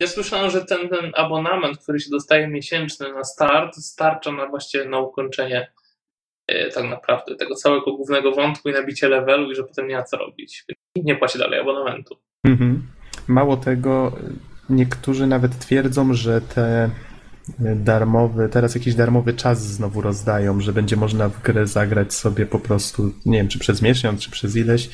Ja 0.00 0.06
słyszałem, 0.06 0.50
że 0.50 0.64
ten, 0.64 0.88
ten 0.88 1.12
abonament, 1.14 1.78
który 1.78 2.00
się 2.00 2.10
dostaje 2.10 2.48
miesięczny 2.48 3.12
na 3.12 3.24
start, 3.24 3.76
starcza 3.76 4.32
na 4.32 4.46
właściwie 4.46 4.84
na 4.84 4.98
ukończenie 4.98 5.72
e, 6.46 6.70
tak 6.70 6.84
naprawdę 6.84 7.36
tego 7.36 7.54
całego 7.54 7.96
głównego 7.96 8.32
wątku 8.32 8.68
i 8.68 8.72
nabicie 8.72 9.08
levelu 9.08 9.50
i 9.50 9.54
że 9.54 9.64
potem 9.64 9.88
nie 9.88 9.96
ma 9.96 10.02
co 10.02 10.16
robić. 10.16 10.64
Nikt 10.96 11.06
nie 11.06 11.16
płaci 11.16 11.38
dalej 11.38 11.60
abonamentu. 11.60 12.16
Mhm. 12.44 12.86
Mało 13.28 13.56
tego, 13.56 14.16
niektórzy 14.70 15.26
nawet 15.26 15.58
twierdzą, 15.58 16.14
że 16.14 16.40
te 16.40 16.90
darmowy, 17.58 18.48
teraz 18.48 18.74
jakiś 18.74 18.94
darmowy 18.94 19.34
czas 19.34 19.66
znowu 19.66 20.00
rozdają, 20.00 20.60
że 20.60 20.72
będzie 20.72 20.96
można 20.96 21.28
w 21.28 21.42
grę 21.42 21.66
zagrać 21.66 22.14
sobie 22.14 22.46
po 22.46 22.58
prostu, 22.58 23.12
nie 23.26 23.38
wiem, 23.38 23.48
czy 23.48 23.58
przez 23.58 23.82
miesiąc, 23.82 24.20
czy 24.20 24.30
przez 24.30 24.56
ileś. 24.56 24.90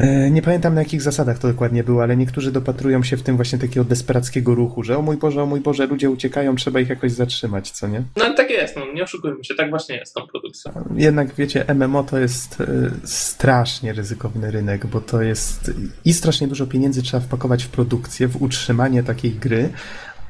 E, 0.00 0.30
nie 0.30 0.42
pamiętam 0.42 0.74
na 0.74 0.80
jakich 0.80 1.02
zasadach 1.02 1.38
to 1.38 1.48
dokładnie 1.48 1.84
było, 1.84 2.02
ale 2.02 2.16
niektórzy 2.16 2.52
dopatrują 2.52 3.02
się 3.02 3.16
w 3.16 3.22
tym 3.22 3.36
właśnie 3.36 3.58
takiego 3.58 3.84
desperackiego 3.84 4.54
ruchu, 4.54 4.82
że 4.82 4.98
o 4.98 5.02
mój 5.02 5.16
Boże, 5.16 5.42
o 5.42 5.46
mój 5.46 5.60
Boże, 5.60 5.86
ludzie 5.86 6.10
uciekają, 6.10 6.56
trzeba 6.56 6.80
ich 6.80 6.88
jakoś 6.88 7.12
zatrzymać, 7.12 7.70
co 7.70 7.88
nie? 7.88 8.02
No 8.16 8.34
tak 8.34 8.50
jest, 8.50 8.76
no, 8.76 8.92
nie 8.94 9.02
oszukujmy 9.02 9.44
się, 9.44 9.54
tak 9.54 9.70
właśnie 9.70 9.96
jest 9.96 10.14
tą 10.14 10.26
produkcją. 10.26 10.72
Jednak 10.96 11.34
wiecie, 11.34 11.64
MMO 11.74 12.04
to 12.04 12.18
jest 12.18 12.60
e, 12.60 12.66
strasznie 13.04 13.92
ryzykowny 13.92 14.50
rynek, 14.50 14.86
bo 14.86 15.00
to 15.00 15.22
jest 15.22 15.72
i 16.04 16.12
strasznie 16.12 16.48
dużo 16.48 16.66
pieniędzy 16.66 17.02
trzeba 17.02 17.20
wpakować 17.20 17.64
w 17.64 17.68
produkcję, 17.68 18.28
w 18.28 18.42
utrzymanie 18.42 19.02
takiej 19.02 19.32
gry, 19.32 19.70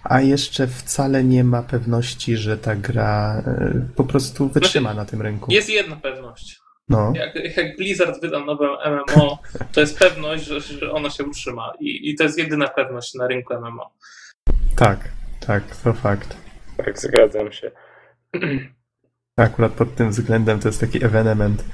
a 0.05 0.21
jeszcze 0.21 0.67
wcale 0.67 1.25
nie 1.25 1.45
ma 1.45 1.63
pewności, 1.63 2.37
że 2.37 2.59
ta 2.59 2.77
gra 2.77 3.43
e, 3.47 3.73
po 3.97 4.05
prostu 4.05 4.49
wytrzyma 4.49 4.95
na 4.95 5.05
tym 5.05 5.23
rynku. 5.23 5.53
Jest 5.53 5.71
jedna 5.71 5.97
pewność. 5.97 6.61
No. 6.91 7.13
Jak, 7.17 7.57
jak 7.57 7.77
Blizzard 7.77 8.21
wyda 8.21 8.45
nowe 8.45 8.67
MMO, 8.67 9.39
to 9.73 9.81
jest 9.81 9.99
pewność, 9.99 10.45
że, 10.45 10.61
że 10.61 10.93
ono 10.93 11.11
się 11.11 11.25
utrzyma. 11.25 11.73
I, 11.81 12.11
I 12.11 12.15
to 12.15 12.25
jest 12.25 12.39
jedyna 12.39 12.69
pewność 12.69 13.15
na 13.15 13.27
rynku 13.27 13.55
MMO. 13.55 13.91
Tak, 14.77 15.09
tak, 15.47 15.77
to 15.77 15.93
fakt. 15.93 16.37
Tak, 16.77 16.99
zgadzam 16.99 17.53
się. 17.53 17.71
Akurat 19.37 19.73
pod 19.73 19.95
tym 19.95 20.11
względem 20.11 20.61
to 20.61 20.69
jest 20.69 20.81
taki 20.81 21.05
evenement. 21.05 21.65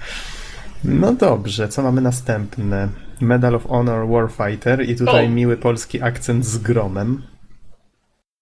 No 0.85 1.13
dobrze, 1.13 1.69
co 1.69 1.83
mamy 1.83 2.01
następne? 2.01 2.89
Medal 3.21 3.55
of 3.55 3.67
Honor 3.67 4.09
Warfighter 4.09 4.89
i 4.89 4.97
tutaj 4.97 5.27
o. 5.27 5.29
miły 5.29 5.57
polski 5.57 6.03
akcent 6.03 6.45
z 6.45 6.59
gromem. 6.59 7.23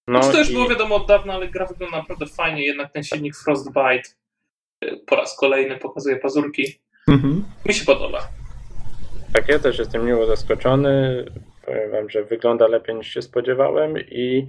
No 0.09 0.23
znaczy, 0.23 0.33
to 0.33 0.39
już 0.39 0.51
i... 0.51 0.53
było 0.53 0.69
wiadomo 0.69 0.95
od 0.95 1.09
dawna, 1.09 1.35
ale 1.35 1.49
gra 1.49 1.67
wygląda 1.67 1.97
naprawdę 1.97 2.27
fajnie, 2.27 2.67
jednak 2.67 2.93
ten 2.93 3.05
silnik 3.05 3.37
Frostbite 3.37 4.24
po 5.07 5.17
raz 5.17 5.37
kolejny 5.37 5.79
pokazuje 5.79 6.17
pazurki. 6.17 6.81
Mhm. 7.09 7.45
Mi 7.67 7.75
się 7.75 7.85
podoba. 7.85 8.29
Tak, 9.33 9.49
ja 9.49 9.59
też 9.59 9.79
jestem 9.79 10.05
miło 10.05 10.27
zaskoczony. 10.27 11.25
Powiem 11.67 11.91
wam, 11.91 12.11
że 12.11 12.25
wygląda 12.25 12.67
lepiej 12.67 12.95
niż 12.95 13.15
się 13.15 13.23
spodziewałem 13.23 13.99
i 13.99 14.49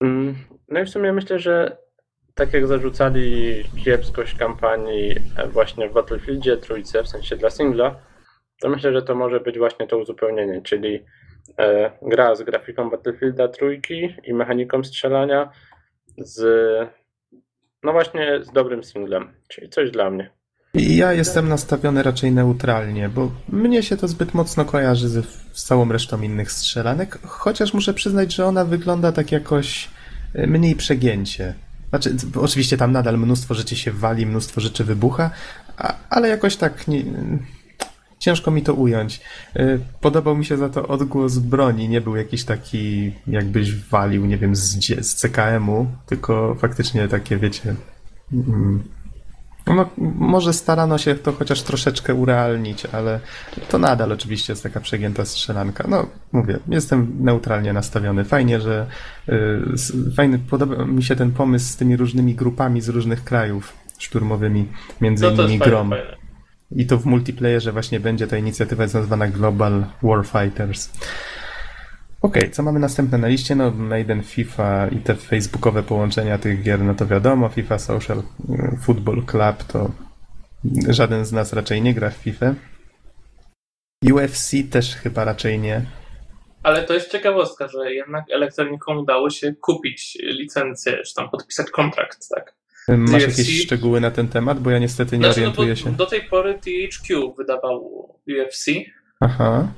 mm, 0.00 0.36
no 0.68 0.80
i 0.80 0.84
w 0.84 0.90
sumie 0.90 1.12
myślę, 1.12 1.38
że 1.38 1.76
tak 2.34 2.52
jak 2.52 2.66
zarzucali 2.66 3.64
kiepskość 3.84 4.34
kampanii 4.34 5.14
właśnie 5.52 5.88
w 5.88 5.92
Battlefieldzie 5.92 6.56
trójce, 6.56 7.02
w 7.02 7.08
sensie 7.08 7.36
dla 7.36 7.50
singla, 7.50 8.00
to 8.60 8.68
myślę, 8.68 8.92
że 8.92 9.02
to 9.02 9.14
może 9.14 9.40
być 9.40 9.58
właśnie 9.58 9.86
to 9.86 9.98
uzupełnienie, 9.98 10.62
czyli 10.62 11.04
E, 11.58 11.90
gra 12.02 12.34
z 12.34 12.42
grafiką 12.42 12.90
Battlefielda 12.90 13.48
trójki 13.48 14.14
i 14.24 14.34
mechaniką 14.34 14.84
strzelania 14.84 15.50
z 16.18 16.40
no 17.82 17.92
właśnie 17.92 18.44
z 18.44 18.52
dobrym 18.52 18.84
singlem, 18.84 19.28
czyli 19.48 19.68
coś 19.68 19.90
dla 19.90 20.10
mnie. 20.10 20.30
Ja 20.74 21.12
jestem 21.12 21.48
nastawiony 21.48 22.02
raczej 22.02 22.32
neutralnie, 22.32 23.08
bo 23.08 23.30
mnie 23.48 23.82
się 23.82 23.96
to 23.96 24.08
zbyt 24.08 24.34
mocno 24.34 24.64
kojarzy 24.64 25.08
z, 25.08 25.26
z 25.52 25.64
całą 25.64 25.92
resztą 25.92 26.22
innych 26.22 26.52
strzelanek, 26.52 27.18
chociaż 27.22 27.74
muszę 27.74 27.94
przyznać, 27.94 28.34
że 28.34 28.46
ona 28.46 28.64
wygląda 28.64 29.12
tak 29.12 29.32
jakoś 29.32 29.88
e, 30.34 30.46
mniej 30.46 30.76
przegięcie. 30.76 31.54
Znaczy, 31.88 32.16
oczywiście 32.40 32.76
tam 32.76 32.92
nadal 32.92 33.18
mnóstwo 33.18 33.54
rzeczy 33.54 33.76
się 33.76 33.92
wali, 33.92 34.26
mnóstwo 34.26 34.60
rzeczy 34.60 34.84
wybucha, 34.84 35.30
a, 35.76 35.94
ale 36.10 36.28
jakoś 36.28 36.56
tak 36.56 36.88
nie, 36.88 37.02
ciężko 38.18 38.50
mi 38.50 38.62
to 38.62 38.74
ująć. 38.74 39.20
Y, 39.56 39.80
podobał 40.00 40.36
mi 40.36 40.44
się 40.44 40.56
za 40.56 40.68
to 40.68 40.88
odgłos 40.88 41.38
broni. 41.38 41.88
Nie 41.88 42.00
był 42.00 42.16
jakiś 42.16 42.44
taki, 42.44 43.12
jakbyś 43.26 43.74
walił, 43.74 44.26
nie 44.26 44.38
wiem, 44.38 44.56
z, 44.56 44.84
z 45.06 45.14
CKM-u, 45.14 45.86
tylko 46.06 46.56
faktycznie 46.60 47.08
takie, 47.08 47.36
wiecie. 47.36 47.74
Mm, 48.32 48.82
no, 49.66 49.88
może 49.98 50.52
starano 50.52 50.98
się 50.98 51.14
to 51.14 51.32
chociaż 51.32 51.62
troszeczkę 51.62 52.14
urealnić, 52.14 52.86
ale 52.86 53.20
to 53.68 53.78
nadal 53.78 54.12
oczywiście 54.12 54.52
jest 54.52 54.62
taka 54.62 54.80
przegięta 54.80 55.24
strzelanka. 55.24 55.84
No, 55.88 56.06
mówię, 56.32 56.58
jestem 56.68 57.16
neutralnie 57.20 57.72
nastawiony. 57.72 58.24
Fajnie, 58.24 58.60
że 58.60 58.86
yy, 59.28 60.12
fajny, 60.16 60.38
podoba 60.38 60.84
mi 60.84 61.02
się 61.02 61.16
ten 61.16 61.32
pomysł 61.32 61.72
z 61.72 61.76
tymi 61.76 61.96
różnymi 61.96 62.34
grupami 62.34 62.80
z 62.80 62.88
różnych 62.88 63.24
krajów 63.24 63.72
szturmowymi, 63.98 64.66
między 65.00 65.24
no 65.24 65.30
innymi 65.30 65.58
Grom. 65.58 65.90
Fajne, 65.90 66.04
fajne. 66.04 66.17
I 66.70 66.86
to 66.86 66.98
w 66.98 67.06
multiplayerze 67.06 67.72
właśnie 67.72 68.00
będzie 68.00 68.26
ta 68.26 68.36
inicjatywa 68.36 68.82
jest 68.82 68.94
nazywana 68.94 69.28
Global 69.28 69.86
Warfighters. 70.02 70.90
Okej, 72.22 72.42
okay, 72.42 72.54
co 72.54 72.62
mamy 72.62 72.78
następne 72.78 73.18
na 73.18 73.28
liście? 73.28 73.54
No 73.54 73.70
Maiden, 73.70 74.22
FIFA 74.22 74.88
i 74.88 74.96
te 74.96 75.14
facebookowe 75.14 75.82
połączenia 75.82 76.38
tych 76.38 76.62
gier, 76.62 76.80
no 76.80 76.94
to 76.94 77.06
wiadomo, 77.06 77.48
FIFA 77.48 77.78
Social 77.78 78.22
Football 78.82 79.24
Club 79.24 79.62
to 79.62 79.90
żaden 80.88 81.24
z 81.24 81.32
nas 81.32 81.52
raczej 81.52 81.82
nie 81.82 81.94
gra 81.94 82.10
w 82.10 82.14
FIFA. 82.14 82.54
UFC 84.12 84.52
też 84.70 84.96
chyba 84.96 85.24
raczej 85.24 85.58
nie. 85.58 85.86
Ale 86.62 86.84
to 86.84 86.94
jest 86.94 87.12
ciekawostka, 87.12 87.68
że 87.68 87.92
jednak 87.92 88.24
elektronikom 88.30 88.98
udało 88.98 89.30
się 89.30 89.54
kupić 89.54 90.18
licencję, 90.22 91.02
czy 91.02 91.14
tam 91.14 91.30
podpisać 91.30 91.70
kontrakt, 91.70 92.28
tak? 92.28 92.54
Masz 92.96 93.22
jakieś 93.22 93.62
szczegóły 93.62 94.00
na 94.00 94.10
ten 94.10 94.28
temat? 94.28 94.60
Bo 94.60 94.70
ja 94.70 94.78
niestety 94.78 95.18
nie 95.18 95.24
znaczy, 95.24 95.40
no 95.40 95.46
orientuję 95.46 95.68
no, 95.68 95.76
się. 95.76 95.96
Do 95.96 96.06
tej 96.06 96.22
pory 96.22 96.54
THQ 96.54 97.34
wydawał 97.34 97.80
UFC. 98.28 98.66
Aha. 99.20 99.68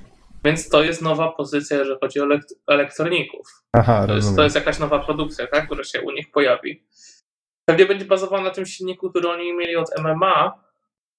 Więc 0.45 0.69
to 0.69 0.83
jest 0.83 1.02
nowa 1.02 1.33
pozycja, 1.33 1.79
jeżeli 1.79 1.99
chodzi 2.00 2.21
o 2.21 2.26
elektroników. 2.69 3.62
Aha, 3.73 4.07
to, 4.07 4.17
jest, 4.17 4.37
to 4.37 4.43
jest 4.43 4.57
jakaś 4.57 4.79
nowa 4.79 4.99
produkcja, 4.99 5.47
tak, 5.47 5.67
która 5.67 5.85
się 5.85 6.00
u 6.00 6.11
nich 6.11 6.31
pojawi. 6.31 6.85
Pewnie 7.69 7.87
będzie 7.87 8.05
bazowana 8.05 8.45
na 8.45 8.50
tym 8.50 8.67
silniku, 8.67 9.11
który 9.11 9.29
oni 9.29 9.52
mieli 9.52 9.76
od 9.76 9.88
MMA, 9.99 10.52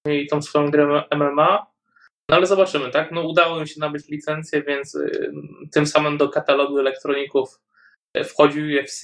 mieli 0.06 0.26
tą 0.26 0.42
swoją 0.42 0.70
grę 0.70 1.04
MMA, 1.16 1.66
no 2.28 2.36
ale 2.36 2.46
zobaczymy, 2.46 2.90
tak? 2.90 3.12
No 3.12 3.22
udało 3.22 3.60
im 3.60 3.66
się 3.66 3.80
nabyć 3.80 4.08
licencję, 4.08 4.62
więc 4.62 4.94
y, 4.94 5.32
tym 5.72 5.86
samym 5.86 6.16
do 6.16 6.28
katalogu 6.28 6.78
elektroników 6.78 7.60
y, 8.16 8.24
wchodził 8.24 8.64
UFC. 8.64 9.02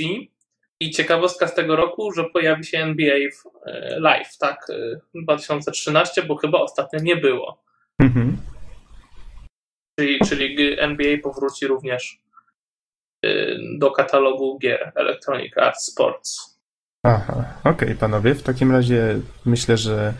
I 0.80 0.90
ciekawostka 0.90 1.48
z 1.48 1.54
tego 1.54 1.76
roku, 1.76 2.12
że 2.12 2.24
pojawi 2.24 2.64
się 2.64 2.78
NBA 2.78 3.16
y, 3.16 3.32
Live, 3.98 4.38
tak? 4.38 4.66
2013, 5.14 6.22
bo 6.22 6.36
chyba 6.36 6.60
ostatnio 6.60 7.00
nie 7.02 7.16
było. 7.16 7.62
Mhm. 7.98 8.36
Czyli, 9.98 10.18
czyli 10.28 10.76
NBA 10.80 11.16
powróci 11.22 11.66
również 11.66 12.20
do 13.78 13.90
katalogu 13.90 14.58
gier 14.58 14.92
Electronic 14.94 15.58
Arts 15.58 15.84
Sports. 15.84 16.58
Aha, 17.02 17.44
okej, 17.60 17.72
okay, 17.72 17.94
panowie. 17.94 18.34
W 18.34 18.42
takim 18.42 18.72
razie 18.72 19.20
myślę, 19.46 19.76
że 19.76 20.14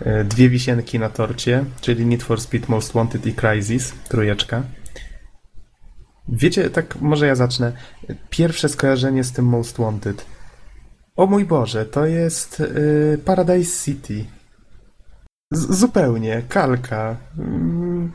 e, 0.00 0.24
dwie 0.24 0.48
wisienki 0.48 0.98
na 0.98 1.10
torcie, 1.10 1.64
czyli 1.80 2.06
Need 2.06 2.22
for 2.22 2.40
Speed 2.40 2.66
Most 2.68 2.92
Wanted 2.92 3.26
i 3.26 3.34
Crysis, 3.34 3.94
trójeczka. 4.08 4.62
Wiecie, 6.28 6.70
tak 6.70 7.00
może 7.00 7.26
ja 7.26 7.34
zacznę. 7.34 7.72
Pierwsze 8.30 8.68
skojarzenie 8.68 9.24
z 9.24 9.32
tym 9.32 9.44
Most 9.44 9.78
Wanted. 9.78 10.26
O 11.16 11.26
mój 11.26 11.44
Boże, 11.44 11.86
to 11.86 12.06
jest 12.06 12.60
y, 12.60 13.18
Paradise 13.24 13.84
City. 13.84 14.24
Z 15.52 15.78
zupełnie, 15.78 16.42
kalka. 16.48 17.16
Mm, 17.38 18.12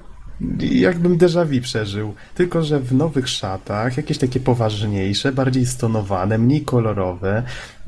jakbym 0.61 1.17
déjà 1.17 1.45
vu 1.45 1.61
przeżył. 1.61 2.13
Tylko, 2.35 2.63
że 2.63 2.79
w 2.79 2.93
nowych 2.93 3.29
szatach, 3.29 3.97
jakieś 3.97 4.17
takie 4.17 4.39
poważniejsze, 4.39 5.31
bardziej 5.31 5.65
stonowane, 5.65 6.37
mniej 6.37 6.61
kolorowe. 6.61 7.43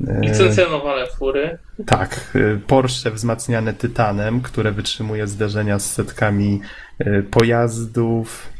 E, 0.08 0.20
Licencjonowane 0.20 1.06
fury. 1.06 1.58
Tak, 1.86 2.30
e, 2.34 2.56
Porsche 2.66 3.10
wzmacniane 3.10 3.74
tytanem, 3.74 4.40
które 4.40 4.72
wytrzymuje 4.72 5.26
zderzenia 5.26 5.78
z 5.78 5.92
setkami 5.92 6.60
e, 6.98 7.22
pojazdów, 7.22 8.51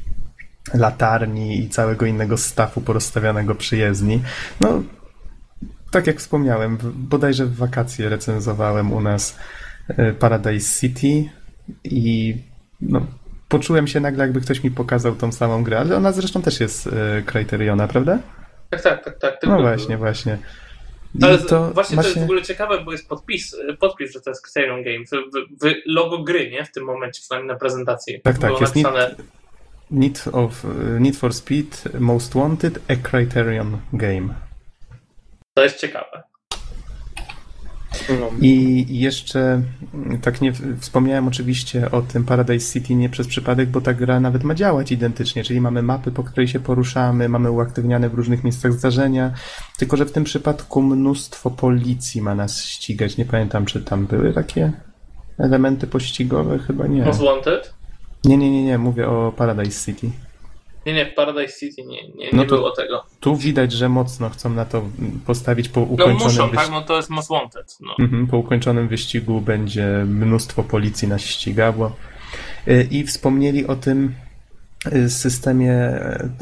latarni 0.75 1.61
i 1.61 1.69
całego 1.69 2.07
innego 2.07 2.37
stafu 2.37 2.81
porozstawianego 2.81 3.55
przy 3.55 3.77
jezdni. 3.77 4.23
No, 4.61 4.83
tak 5.91 6.07
jak 6.07 6.19
wspomniałem, 6.19 6.79
bodajże 6.95 7.47
w 7.47 7.57
wakacje 7.57 8.09
recenzowałem 8.09 8.93
u 8.93 9.01
nas 9.01 9.39
Paradise 10.19 10.81
City 10.81 11.31
i 11.85 12.37
no, 12.81 13.07
poczułem 13.49 13.87
się 13.87 14.01
nagle, 14.01 14.25
jakby 14.25 14.41
ktoś 14.41 14.65
mi 14.65 14.71
pokazał 14.71 15.15
tą 15.15 15.33
samą 15.33 15.65
grę, 15.65 15.79
ale 15.79 15.97
ona 15.97 16.13
zresztą 16.13 16.43
też 16.43 16.61
jest 16.61 16.87
e, 16.87 17.23
Criteriona, 17.23 17.89
prawda? 17.89 18.19
Tak, 18.71 18.83
tak, 18.83 19.05
tak. 19.05 19.19
tak 19.19 19.43
no 19.47 19.61
właśnie, 19.61 19.97
właśnie. 19.97 20.39
I 21.21 21.25
ale 21.25 21.39
to 21.39 21.71
właśnie, 21.71 21.97
to 21.97 22.03
jest 22.03 22.19
w 22.21 22.23
ogóle 22.23 22.43
ciekawe, 22.43 22.85
bo 22.85 22.93
jest 22.93 23.09
podpis, 23.09 23.57
podpis 23.81 24.13
że 24.13 24.21
to 24.21 24.31
jest 24.31 24.43
Criterion 24.43 24.83
Games. 24.83 25.11
Logo 25.87 26.19
gry, 26.19 26.51
nie? 26.51 26.65
W 26.65 26.73
tym 26.73 26.85
momencie, 26.85 27.21
przynajmniej 27.21 27.53
na 27.53 27.59
prezentacji. 27.59 28.21
Tak, 28.21 28.39
tak. 28.39 28.51
Jest 28.51 28.77
napisane... 28.77 29.15
need, 29.93 30.25
of, 30.33 30.67
need 31.01 31.17
for 31.17 31.35
Speed 31.35 32.01
Most 32.01 32.35
Wanted, 32.35 32.79
a 32.89 33.09
Criterion 33.09 33.79
Game. 33.93 34.35
To 35.55 35.63
jest 35.63 35.81
ciekawe. 35.81 36.23
No. 38.09 38.31
I 38.41 38.87
jeszcze 38.99 39.63
mm, 39.95 40.21
tak 40.21 40.41
nie 40.41 40.53
wspomniałem 40.81 41.29
oczywiście 41.29 41.91
o 41.91 42.03
tym 42.03 42.25
Paradise 42.25 42.73
City 42.73 42.95
nie 42.95 43.09
przez 43.09 43.27
przypadek, 43.27 43.69
bo 43.69 43.81
ta 43.81 43.95
gra 43.95 44.21
nawet 44.21 44.45
ma 44.45 44.55
działać 44.55 44.93
identycznie, 44.93 45.45
czyli 45.45 45.61
mamy 45.61 45.83
mapy, 45.83 46.13
po 46.13 46.25
której 46.25 46.49
się 46.49 46.61
poruszamy, 46.61 47.29
mamy 47.29 47.51
uaktywniane 47.51 48.09
w 48.09 48.15
różnych 48.15 48.45
miejscach 48.45 48.73
zdarzenia, 48.73 49.35
tylko 49.79 49.97
że 49.97 50.07
w 50.07 50.13
tym 50.13 50.25
przypadku 50.25 50.83
mnóstwo 50.83 51.51
policji 51.51 52.23
ma 52.23 52.35
nas 52.35 52.65
ścigać. 52.65 53.17
Nie 53.17 53.25
pamiętam, 53.25 53.65
czy 53.65 53.83
tam 53.83 54.07
były 54.07 54.33
takie 54.33 54.73
elementy 55.39 55.87
pościgowe, 55.87 56.59
chyba 56.59 56.87
nie. 56.87 57.05
Most 57.05 57.23
Wanted? 57.23 57.82
Nie, 58.25 58.37
nie, 58.37 58.51
nie, 58.51 58.65
nie, 58.65 58.79
mówię 58.79 59.09
o 59.09 59.33
Paradise 59.37 59.87
City. 59.87 60.11
Nie, 60.87 60.93
nie, 60.93 61.07
w 61.07 61.15
Paradise 61.15 61.59
City 61.59 61.83
nie, 61.83 62.09
nie, 62.09 62.29
no 62.33 62.43
nie 62.43 62.49
było 62.49 62.71
tego. 62.71 63.05
Tu 63.21 63.37
widać, 63.37 63.73
że 63.73 63.89
mocno 63.89 64.31
chcą 64.31 64.51
na 64.51 64.65
to 64.65 64.83
postawić 65.27 65.69
po 65.69 65.81
ukończonym 65.81 66.19
No 66.19 66.25
muszą, 66.25 66.51
tak, 66.51 66.71
no 66.71 66.83
to 66.83 66.97
jest 66.97 67.11
Most 67.11 67.29
Wanted. 67.29 67.77
No. 67.81 67.95
Mhm, 67.99 68.27
po 68.27 68.39
ukończonym 68.39 68.89
wyścigu 68.89 69.41
będzie 69.41 70.05
mnóstwo 70.07 70.63
policji 70.63 71.09
nas 71.09 71.21
ścigało. 71.21 71.93
Y, 72.69 72.89
I 72.91 73.05
wspomnieli 73.05 73.67
o 73.67 73.77
tym 73.77 74.15
y, 74.93 75.11
systemie 75.11 75.75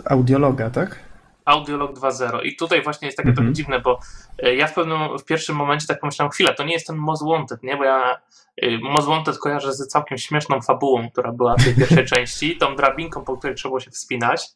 audiologa, 0.04 0.70
tak? 0.70 1.09
Audiolog 1.50 1.98
2.0 1.98 2.40
i 2.42 2.56
tutaj 2.56 2.82
właśnie 2.82 3.08
jest 3.08 3.16
takie 3.16 3.28
mm 3.28 3.34
-hmm. 3.34 3.38
trochę 3.38 3.52
dziwne, 3.52 3.80
bo 3.80 4.00
e, 4.38 4.54
ja 4.54 4.66
w 4.66 4.74
pewnym, 4.74 5.18
w 5.18 5.24
pierwszym 5.24 5.56
momencie 5.56 5.86
tak 5.86 6.00
pomyślałem, 6.00 6.30
chwilę, 6.30 6.54
to 6.54 6.64
nie 6.64 6.72
jest 6.72 6.86
ten 6.86 6.96
Most 6.96 7.24
Wanted, 7.24 7.62
nie? 7.62 7.76
Bo 7.76 7.84
ja 7.84 8.20
e, 8.62 8.78
Most 8.78 9.08
Wanted 9.08 9.38
kojarzę 9.38 9.72
z 9.72 9.86
całkiem 9.88 10.18
śmieszną 10.18 10.60
fabułą, 10.60 11.10
która 11.10 11.32
była 11.32 11.56
w 11.56 11.64
tej 11.64 11.74
pierwszej 11.74 12.06
części, 12.16 12.56
tą 12.56 12.76
drabinką, 12.76 13.24
po 13.24 13.36
której 13.36 13.56
trzeba 13.56 13.70
było 13.70 13.80
się 13.80 13.90
wspinać, 13.90 14.46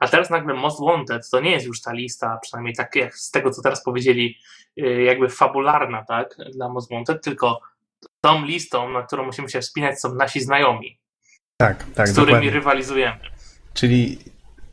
a 0.00 0.08
teraz 0.08 0.30
nagle 0.30 0.54
Most 0.54 0.80
Wanted 0.80 1.30
to 1.30 1.40
nie 1.40 1.50
jest 1.50 1.66
już 1.66 1.82
ta 1.82 1.92
lista, 1.92 2.38
przynajmniej 2.42 2.74
tak 2.74 2.96
jak 2.96 3.16
z 3.16 3.30
tego, 3.30 3.50
co 3.50 3.62
teraz 3.62 3.84
powiedzieli, 3.84 4.38
e, 4.76 5.02
jakby 5.02 5.28
fabularna, 5.28 6.04
tak, 6.04 6.36
dla 6.54 6.68
Most 6.68 6.90
Wanted, 6.90 7.24
tylko 7.24 7.60
tą 8.20 8.44
listą, 8.44 8.90
na 8.90 9.02
którą 9.02 9.24
musimy 9.24 9.48
się 9.48 9.60
wspinać 9.60 10.00
są 10.00 10.14
nasi 10.14 10.40
znajomi. 10.40 10.98
Tak, 11.56 11.84
tak. 11.94 12.08
Z 12.08 12.12
którymi 12.12 12.32
dokładnie. 12.32 12.50
rywalizujemy. 12.50 13.20
Czyli 13.74 14.18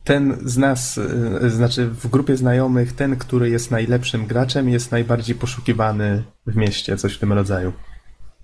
ten 0.06 0.38
z 0.44 0.58
nas, 0.58 0.98
y, 0.98 1.50
znaczy 1.50 1.86
w 1.86 2.08
grupie 2.08 2.38
znajomych, 2.38 2.94
ten, 2.94 3.16
który 3.16 3.50
jest 3.50 3.72
najlepszym 3.72 4.26
graczem, 4.26 4.70
jest 4.70 4.92
najbardziej 4.92 5.36
poszukiwany 5.36 6.24
w 6.48 6.56
mieście, 6.56 6.98
coś 6.98 7.16
w 7.16 7.20
tym 7.20 7.34
rodzaju. 7.34 7.74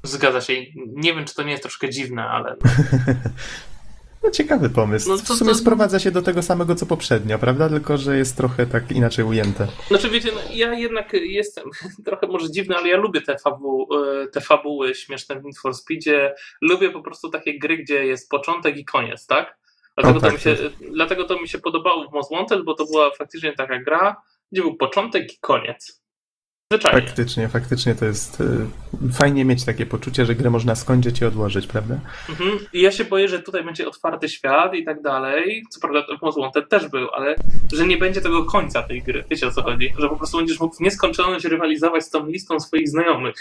Zgadza 0.03 0.41
się. 0.41 0.53
Nie 0.75 1.13
wiem, 1.13 1.25
czy 1.25 1.35
to 1.35 1.43
nie 1.43 1.51
jest 1.51 1.63
troszkę 1.63 1.89
dziwne, 1.89 2.23
ale. 2.23 2.55
No 4.23 4.31
ciekawy 4.31 4.69
pomysł. 4.69 5.09
No 5.09 5.17
to, 5.17 5.33
w 5.33 5.37
sumie 5.37 5.51
to... 5.51 5.57
sprowadza 5.57 5.99
się 5.99 6.11
do 6.11 6.21
tego 6.21 6.41
samego, 6.41 6.75
co 6.75 6.85
poprzednio, 6.85 7.39
prawda? 7.39 7.69
Tylko, 7.69 7.97
że 7.97 8.17
jest 8.17 8.37
trochę 8.37 8.65
tak 8.65 8.91
inaczej 8.91 9.25
ujęte. 9.25 9.67
Znaczy 9.87 10.09
wiecie, 10.09 10.29
no, 10.35 10.41
ja 10.53 10.73
jednak 10.73 11.13
jestem 11.13 11.63
trochę 12.05 12.27
może 12.27 12.51
dziwny, 12.51 12.75
ale 12.75 12.89
ja 12.89 12.97
lubię 12.97 13.21
te, 13.21 13.37
fabu 13.37 13.87
e, 13.95 14.27
te 14.27 14.41
fabuły 14.41 14.95
śmieszne 14.95 15.39
w 15.39 15.43
Need 15.43 15.57
for 15.57 15.73
Speedzie. 15.73 16.33
Lubię 16.61 16.89
po 16.89 17.01
prostu 17.01 17.29
takie 17.29 17.59
gry, 17.59 17.77
gdzie 17.77 18.05
jest 18.05 18.29
początek 18.29 18.77
i 18.77 18.85
koniec, 18.85 19.27
tak? 19.27 19.57
Dlatego, 20.01 20.19
tak, 20.19 20.29
to 20.29 20.35
mi 20.35 20.41
się, 20.41 20.57
dlatego 20.93 21.23
to 21.23 21.41
mi 21.41 21.47
się 21.47 21.59
podobało 21.59 22.09
w 22.09 22.13
Most 22.13 22.31
Wanted, 22.31 22.63
bo 22.63 22.73
to 22.73 22.85
była 22.85 23.11
faktycznie 23.17 23.53
taka 23.53 23.79
gra, 23.79 24.15
gdzie 24.51 24.61
był 24.61 24.75
początek 24.75 25.33
i 25.33 25.39
koniec. 25.39 26.01
Zwyczajnie. 26.71 27.01
Faktycznie, 27.01 27.49
faktycznie 27.49 27.95
to 27.95 28.05
jest 28.05 28.41
y, 28.41 28.67
fajnie 29.13 29.45
mieć 29.45 29.65
takie 29.65 29.85
poczucie, 29.85 30.25
że 30.25 30.35
grę 30.35 30.49
można 30.49 30.75
skończyć 30.75 31.21
i 31.21 31.25
odłożyć, 31.25 31.67
prawda? 31.67 31.99
Mhm. 32.29 32.59
I 32.73 32.81
ja 32.81 32.91
się 32.91 33.05
boję, 33.05 33.27
że 33.27 33.39
tutaj 33.39 33.63
będzie 33.63 33.87
otwarty 33.87 34.29
świat 34.29 34.75
i 34.75 34.85
tak 34.85 35.01
dalej. 35.01 35.63
Co 35.69 35.79
prawda 35.79 36.17
w 36.19 36.21
Most 36.21 36.37
Wanted 36.37 36.69
też 36.69 36.87
był, 36.87 37.07
ale 37.09 37.35
że 37.73 37.87
nie 37.87 37.97
będzie 37.97 38.21
tego 38.21 38.45
końca 38.45 38.83
tej 38.83 39.01
gry. 39.01 39.23
Wiecie 39.29 39.47
o 39.47 39.51
co 39.51 39.63
chodzi? 39.63 39.93
Że 39.99 40.09
po 40.09 40.15
prostu 40.15 40.37
będziesz 40.37 40.59
mógł 40.59 40.75
w 40.75 40.79
nieskończoność 40.79 41.45
rywalizować 41.45 42.03
z 42.03 42.09
tą 42.09 42.25
listą 42.27 42.59
swoich 42.59 42.89
znajomych. 42.89 43.35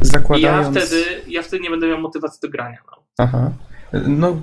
Zakładając... 0.00 0.76
I 0.76 0.80
ja 0.80 0.86
wtedy, 0.86 1.04
ja 1.28 1.42
wtedy 1.42 1.62
nie 1.62 1.70
będę 1.70 1.86
miał 1.86 2.00
motywacji 2.00 2.40
do 2.42 2.48
grania. 2.48 2.78
No. 2.86 3.04
Aha. 3.18 3.50
No, 3.92 4.42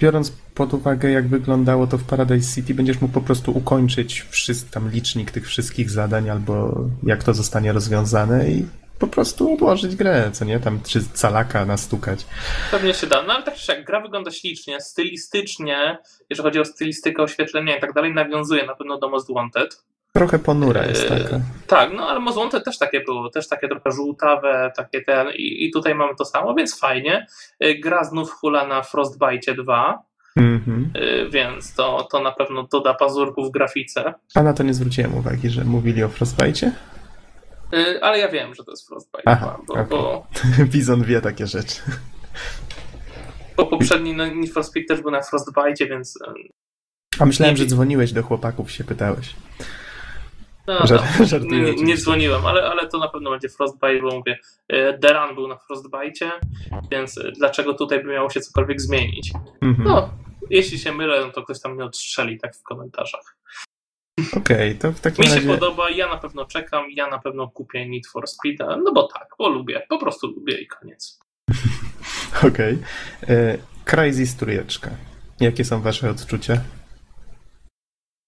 biorąc 0.00 0.32
pod 0.54 0.74
uwagę, 0.74 1.10
jak 1.10 1.28
wyglądało 1.28 1.86
to 1.86 1.98
w 1.98 2.04
Paradise 2.04 2.54
City, 2.54 2.74
będziesz 2.74 3.00
mógł 3.00 3.14
po 3.14 3.20
prostu 3.20 3.56
ukończyć 3.56 4.26
wszystko, 4.30 4.74
tam 4.74 4.90
licznik 4.90 5.30
tych 5.30 5.46
wszystkich 5.46 5.90
zadań, 5.90 6.30
albo 6.30 6.84
jak 7.02 7.24
to 7.24 7.34
zostanie 7.34 7.72
rozwiązane 7.72 8.50
i 8.50 8.66
po 8.98 9.06
prostu 9.06 9.54
odłożyć 9.54 9.96
grę, 9.96 10.30
co 10.32 10.44
nie? 10.44 10.60
Tam 10.60 10.80
czy 10.86 11.00
calaka 11.14 11.64
nastukać. 11.64 12.26
Pewnie 12.70 12.94
się 12.94 13.06
da, 13.06 13.22
no 13.22 13.32
ale 13.32 13.42
tak 13.42 13.54
czy 13.54 13.72
jak 13.72 13.84
gra 13.84 14.00
wygląda 14.00 14.30
ślicznie, 14.30 14.80
stylistycznie, 14.80 15.98
jeżeli 16.30 16.46
chodzi 16.46 16.60
o 16.60 16.64
stylistykę, 16.64 17.22
oświetlenia 17.22 17.76
i 17.76 17.80
tak 17.80 17.92
dalej, 17.92 18.14
nawiązuje 18.14 18.66
na 18.66 18.74
pewno 18.74 18.98
do 18.98 19.08
Most 19.08 19.32
Wanted. 19.34 19.84
Trochę 20.16 20.38
ponura 20.38 20.86
jest 20.86 21.10
e, 21.10 21.20
taka. 21.20 21.40
tak, 21.66 21.90
no 21.96 22.08
ale 22.08 22.32
Wanted 22.34 22.64
też 22.64 22.78
takie 22.78 23.00
było, 23.00 23.30
też 23.30 23.48
takie 23.48 23.68
trochę 23.68 23.90
żółtawe, 23.90 24.72
takie 24.76 25.02
ten 25.02 25.26
i, 25.36 25.64
i 25.64 25.70
tutaj 25.70 25.94
mamy 25.94 26.14
to 26.16 26.24
samo, 26.24 26.54
więc 26.54 26.78
fajnie. 26.80 27.26
E, 27.60 27.74
gra 27.74 28.04
znów 28.04 28.30
hula 28.30 28.66
na 28.66 28.82
Frostbite 28.82 29.54
2, 29.54 30.02
mm-hmm. 30.38 30.84
więc 31.30 31.74
to, 31.74 32.08
to 32.12 32.22
na 32.22 32.32
pewno 32.32 32.62
doda 32.72 32.94
pazurków 32.94 33.48
w 33.48 33.50
grafice. 33.50 34.14
A 34.34 34.42
na 34.42 34.52
to 34.52 34.62
nie 34.62 34.74
zwróciłem 34.74 35.14
uwagi, 35.14 35.50
że 35.50 35.64
mówili 35.64 36.02
o 36.02 36.08
Frostbite? 36.08 36.72
Ale 38.02 38.18
ja 38.18 38.28
wiem, 38.28 38.54
że 38.54 38.64
to 38.64 38.70
jest 38.70 38.88
Frostbite 38.88 39.22
Aha, 39.26 39.58
2, 39.64 39.66
bo, 39.66 39.72
okay. 39.72 39.84
bo... 39.84 40.26
Bizon 40.72 41.04
wie 41.04 41.20
takie 41.20 41.46
rzeczy. 41.46 41.80
Bo 43.56 43.66
poprzedni 43.66 44.14
no, 44.16 44.26
Need 44.26 44.52
for 44.52 44.64
Speed 44.64 44.86
też 44.88 45.00
był 45.00 45.10
na 45.10 45.22
Frostbite, 45.22 45.86
więc... 45.86 46.18
A 47.18 47.26
myślałem, 47.26 47.56
że 47.56 47.66
dzwoniłeś 47.66 48.12
do 48.12 48.22
chłopaków, 48.22 48.70
się 48.70 48.84
pytałeś. 48.84 49.34
No, 50.66 50.86
Żart, 50.86 51.44
nie, 51.50 51.74
nie 51.74 51.96
dzwoniłem, 51.96 52.46
ale, 52.46 52.64
ale 52.70 52.88
to 52.88 52.98
na 52.98 53.08
pewno 53.08 53.30
będzie 53.30 53.48
Frostbite, 53.48 54.00
bo 54.02 54.18
mówię, 54.18 54.38
e, 54.68 54.98
Deran 54.98 55.34
był 55.34 55.48
na 55.48 55.56
Frostbite, 55.56 56.30
więc 56.90 57.20
dlaczego 57.38 57.74
tutaj 57.74 58.04
by 58.04 58.12
miało 58.12 58.30
się 58.30 58.40
cokolwiek 58.40 58.80
zmienić? 58.80 59.32
Mhm. 59.62 59.88
No, 59.88 60.10
jeśli 60.50 60.78
się 60.78 60.92
mylę, 60.92 61.26
no 61.26 61.32
to 61.32 61.42
ktoś 61.42 61.60
tam 61.60 61.74
mnie 61.74 61.84
odstrzeli 61.84 62.38
tak 62.38 62.56
w 62.56 62.62
komentarzach. 62.62 63.36
Okej, 64.36 64.40
okay, 64.70 64.74
to 64.74 64.92
w 64.92 65.00
takim 65.00 65.22
Mi 65.24 65.28
się 65.30 65.34
razie... 65.34 65.48
podoba, 65.48 65.90
ja 65.90 66.08
na 66.08 66.16
pewno 66.16 66.44
czekam, 66.44 66.84
ja 66.90 67.06
na 67.10 67.18
pewno 67.18 67.48
kupię 67.48 67.88
Need 67.88 68.06
for 68.06 68.28
Speed, 68.28 68.66
no 68.84 68.92
bo 68.92 69.08
tak, 69.08 69.28
bo 69.38 69.48
lubię, 69.48 69.86
po 69.88 69.98
prostu 69.98 70.26
lubię 70.26 70.60
i 70.60 70.66
koniec. 70.66 71.20
Okej. 72.48 72.78
Okay. 73.22 73.36
E, 73.36 73.58
Crysis 73.84 74.36
trójeczka. 74.36 74.90
Jakie 75.40 75.64
są 75.64 75.80
wasze 75.80 76.10
odczucia? 76.10 76.60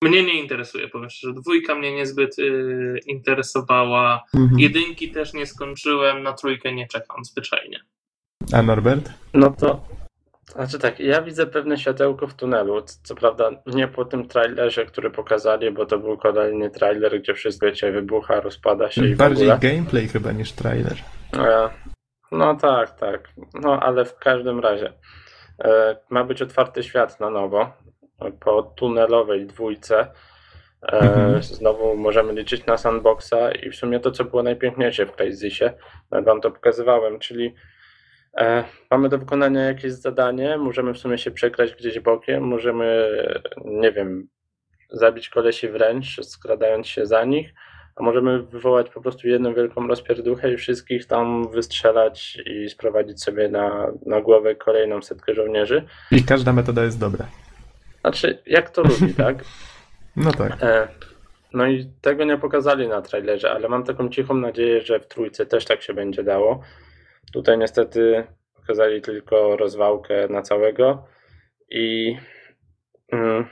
Mnie 0.02 0.22
nie 0.22 0.40
interesuje, 0.40 0.88
powiem 0.88 1.10
szczerze. 1.10 1.34
Dwójka 1.34 1.74
mnie 1.74 1.94
niezbyt 1.94 2.38
y, 2.38 3.00
interesowała. 3.06 4.24
Mhm. 4.34 4.60
Jedynki 4.60 5.10
też 5.10 5.34
nie 5.34 5.46
skończyłem, 5.46 6.22
na 6.22 6.32
trójkę 6.32 6.72
nie 6.72 6.86
czekam 6.88 7.24
zwyczajnie. 7.24 7.80
A 8.52 8.62
Norbert? 8.62 9.10
No 9.34 9.50
to 9.50 9.80
znaczy 10.52 10.78
tak, 10.78 11.00
ja 11.00 11.22
widzę 11.22 11.46
pewne 11.46 11.78
światełko 11.78 12.26
w 12.26 12.34
tunelu. 12.34 12.82
Co 13.02 13.14
prawda 13.14 13.50
nie 13.66 13.88
po 13.88 14.04
tym 14.04 14.28
trailerze, 14.28 14.86
który 14.86 15.10
pokazali, 15.10 15.70
bo 15.70 15.86
to 15.86 15.98
był 15.98 16.16
kolejny 16.16 16.70
trailer, 16.70 17.20
gdzie 17.20 17.34
wszystko 17.34 17.72
cię 17.72 17.92
wybucha, 17.92 18.40
rozpada 18.40 18.90
się 18.90 19.06
i 19.06 19.16
Bardziej 19.16 19.48
gameplay 19.48 20.08
chyba 20.08 20.32
niż 20.32 20.52
trailer. 20.52 20.96
E, 21.36 21.70
no 22.32 22.54
tak, 22.54 22.98
tak. 22.98 23.28
No 23.54 23.80
ale 23.80 24.04
w 24.04 24.18
każdym 24.18 24.60
razie 24.60 24.92
e, 25.64 25.96
ma 26.10 26.24
być 26.24 26.42
otwarty 26.42 26.82
świat 26.82 27.20
na 27.20 27.30
nowo 27.30 27.72
po 28.40 28.62
tunelowej 28.62 29.46
dwójce. 29.46 30.06
E, 30.82 31.00
mhm. 31.00 31.42
Znowu 31.42 31.96
możemy 31.96 32.32
liczyć 32.32 32.66
na 32.66 32.76
sandboxa 32.76 33.52
i 33.62 33.70
w 33.70 33.76
sumie 33.76 34.00
to, 34.00 34.10
co 34.10 34.24
było 34.24 34.42
najpiękniejsze 34.42 35.06
w 35.06 35.12
Crysisie, 35.12 35.72
wam 36.10 36.40
to 36.40 36.50
pokazywałem, 36.50 37.18
czyli 37.18 37.54
E, 38.36 38.64
mamy 38.90 39.08
do 39.08 39.18
wykonania 39.18 39.60
jakieś 39.60 39.92
zadanie, 39.92 40.58
możemy 40.58 40.94
w 40.94 40.98
sumie 40.98 41.18
się 41.18 41.30
przekraść 41.30 41.74
gdzieś 41.74 42.00
bokiem, 42.00 42.42
możemy, 42.42 43.08
nie 43.64 43.92
wiem, 43.92 44.28
zabić 44.90 45.28
kolesi 45.28 45.68
wręcz, 45.68 46.20
skradając 46.22 46.86
się 46.86 47.06
za 47.06 47.24
nich, 47.24 47.54
a 47.96 48.02
możemy 48.02 48.42
wywołać 48.42 48.90
po 48.90 49.00
prostu 49.00 49.28
jedną 49.28 49.54
wielką 49.54 49.86
rozpierduchę 49.86 50.52
i 50.52 50.56
wszystkich 50.56 51.06
tam 51.06 51.50
wystrzelać 51.50 52.38
i 52.46 52.68
sprowadzić 52.68 53.22
sobie 53.22 53.48
na, 53.48 53.92
na 54.06 54.20
głowę 54.20 54.54
kolejną 54.54 55.02
setkę 55.02 55.34
żołnierzy. 55.34 55.84
I 56.10 56.24
każda 56.24 56.52
metoda 56.52 56.84
jest 56.84 57.00
dobra. 57.00 57.26
Znaczy, 58.06 58.42
jak 58.46 58.70
to 58.70 58.82
lubi, 58.82 59.14
tak? 59.24 59.44
No 60.16 60.32
tak. 60.32 60.62
E, 60.62 60.88
no 61.52 61.66
i 61.66 61.90
tego 62.00 62.24
nie 62.24 62.38
pokazali 62.38 62.88
na 62.88 63.02
trailerze, 63.02 63.50
ale 63.50 63.68
mam 63.68 63.84
taką 63.84 64.08
cichą 64.08 64.34
nadzieję, 64.34 64.80
że 64.80 65.00
w 65.00 65.06
trójce 65.06 65.46
też 65.46 65.64
tak 65.64 65.82
się 65.82 65.94
będzie 65.94 66.24
dało. 66.24 66.60
Tutaj 67.32 67.58
niestety 67.58 68.24
pokazali 68.54 69.02
tylko 69.02 69.56
rozwałkę 69.56 70.28
na 70.28 70.42
całego 70.42 71.06
i 71.70 72.16
mm, 73.12 73.46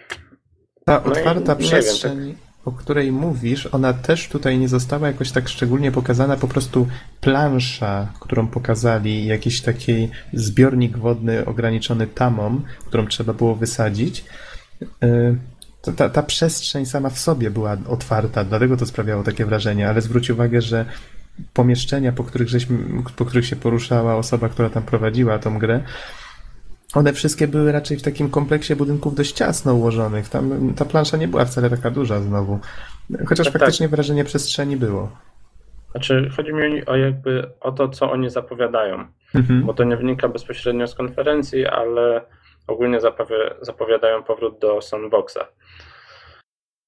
ta 0.85 1.03
no 1.07 1.13
otwarta 1.13 1.57
przestrzeń, 1.57 2.19
wiem, 2.19 2.35
tak... 2.35 2.54
o 2.65 2.73
której 2.73 3.13
mówisz, 3.13 3.69
ona 3.73 3.93
też 3.93 4.29
tutaj 4.29 4.59
nie 4.59 4.69
została 4.69 5.07
jakoś 5.07 5.31
tak 5.31 5.49
szczególnie 5.49 5.93
pokazana, 5.93 6.37
po 6.37 6.49
prostu 6.49 6.87
plansza, 7.21 8.09
którą 8.21 8.47
pokazali, 8.47 9.27
jakiś 9.27 9.61
taki 9.61 10.09
zbiornik 10.33 10.99
wodny 10.99 11.45
ograniczony 11.45 12.07
tamą, 12.07 12.61
którą 12.87 13.07
trzeba 13.07 13.33
było 13.33 13.55
wysadzić. 13.55 14.25
Y, 15.05 15.39
ta, 15.97 16.09
ta 16.09 16.23
przestrzeń 16.23 16.87
sama 16.87 17.11
w 17.11 17.19
sobie 17.19 17.51
była 17.51 17.77
otwarta, 17.89 18.45
dlatego 18.45 18.77
to 18.77 18.87
sprawiało 18.87 19.23
takie 19.23 19.47
wrażenie, 19.47 19.89
ale 19.89 20.01
zwróć 20.01 20.31
uwagę, 20.31 20.61
że 20.61 20.85
pomieszczenia, 21.53 22.13
po 22.13 22.25
których, 22.25 22.49
żeśmy, 22.49 22.79
po 23.17 23.25
których 23.25 23.47
się 23.47 23.57
poruszała 23.57 24.17
osoba, 24.17 24.49
która 24.49 24.71
tam 24.71 24.83
prowadziła 24.83 25.39
tą 25.39 25.59
grę, 25.59 25.81
one 26.95 27.13
wszystkie 27.13 27.49
były 27.49 27.73
raczej 27.73 27.97
w 27.97 28.03
takim 28.03 28.31
kompleksie 28.31 28.77
budynków 28.77 29.15
dość 29.15 29.33
ciasno 29.33 29.75
ułożonych. 29.75 30.29
Tam 30.29 30.75
ta 30.75 30.85
plansza 30.85 31.17
nie 31.17 31.29
była 31.29 31.45
wcale 31.45 31.71
taka 31.71 31.91
duża 31.91 32.21
znowu. 32.21 32.59
Chociaż 33.27 33.47
tak, 33.47 33.59
faktycznie 33.59 33.87
tak. 33.87 33.95
wrażenie 33.95 34.25
przestrzeni 34.25 34.77
było. 34.77 35.11
Znaczy, 35.91 36.31
chodzi 36.37 36.53
mi 36.53 36.87
o 36.87 36.97
jakby 36.97 37.51
o 37.61 37.73
to, 37.73 37.89
co 37.89 38.11
oni 38.11 38.31
zapowiadają. 38.31 39.07
Mhm. 39.35 39.63
Bo 39.67 39.75
to 39.75 39.85
nie 39.85 39.97
wynika 39.97 40.29
bezpośrednio 40.29 40.87
z 40.87 40.95
konferencji, 40.95 41.67
ale 41.67 42.21
ogólnie 42.67 42.99
zapowiadają 43.63 44.23
powrót 44.23 44.59
do 44.59 44.83
sandboxa. 44.83 45.39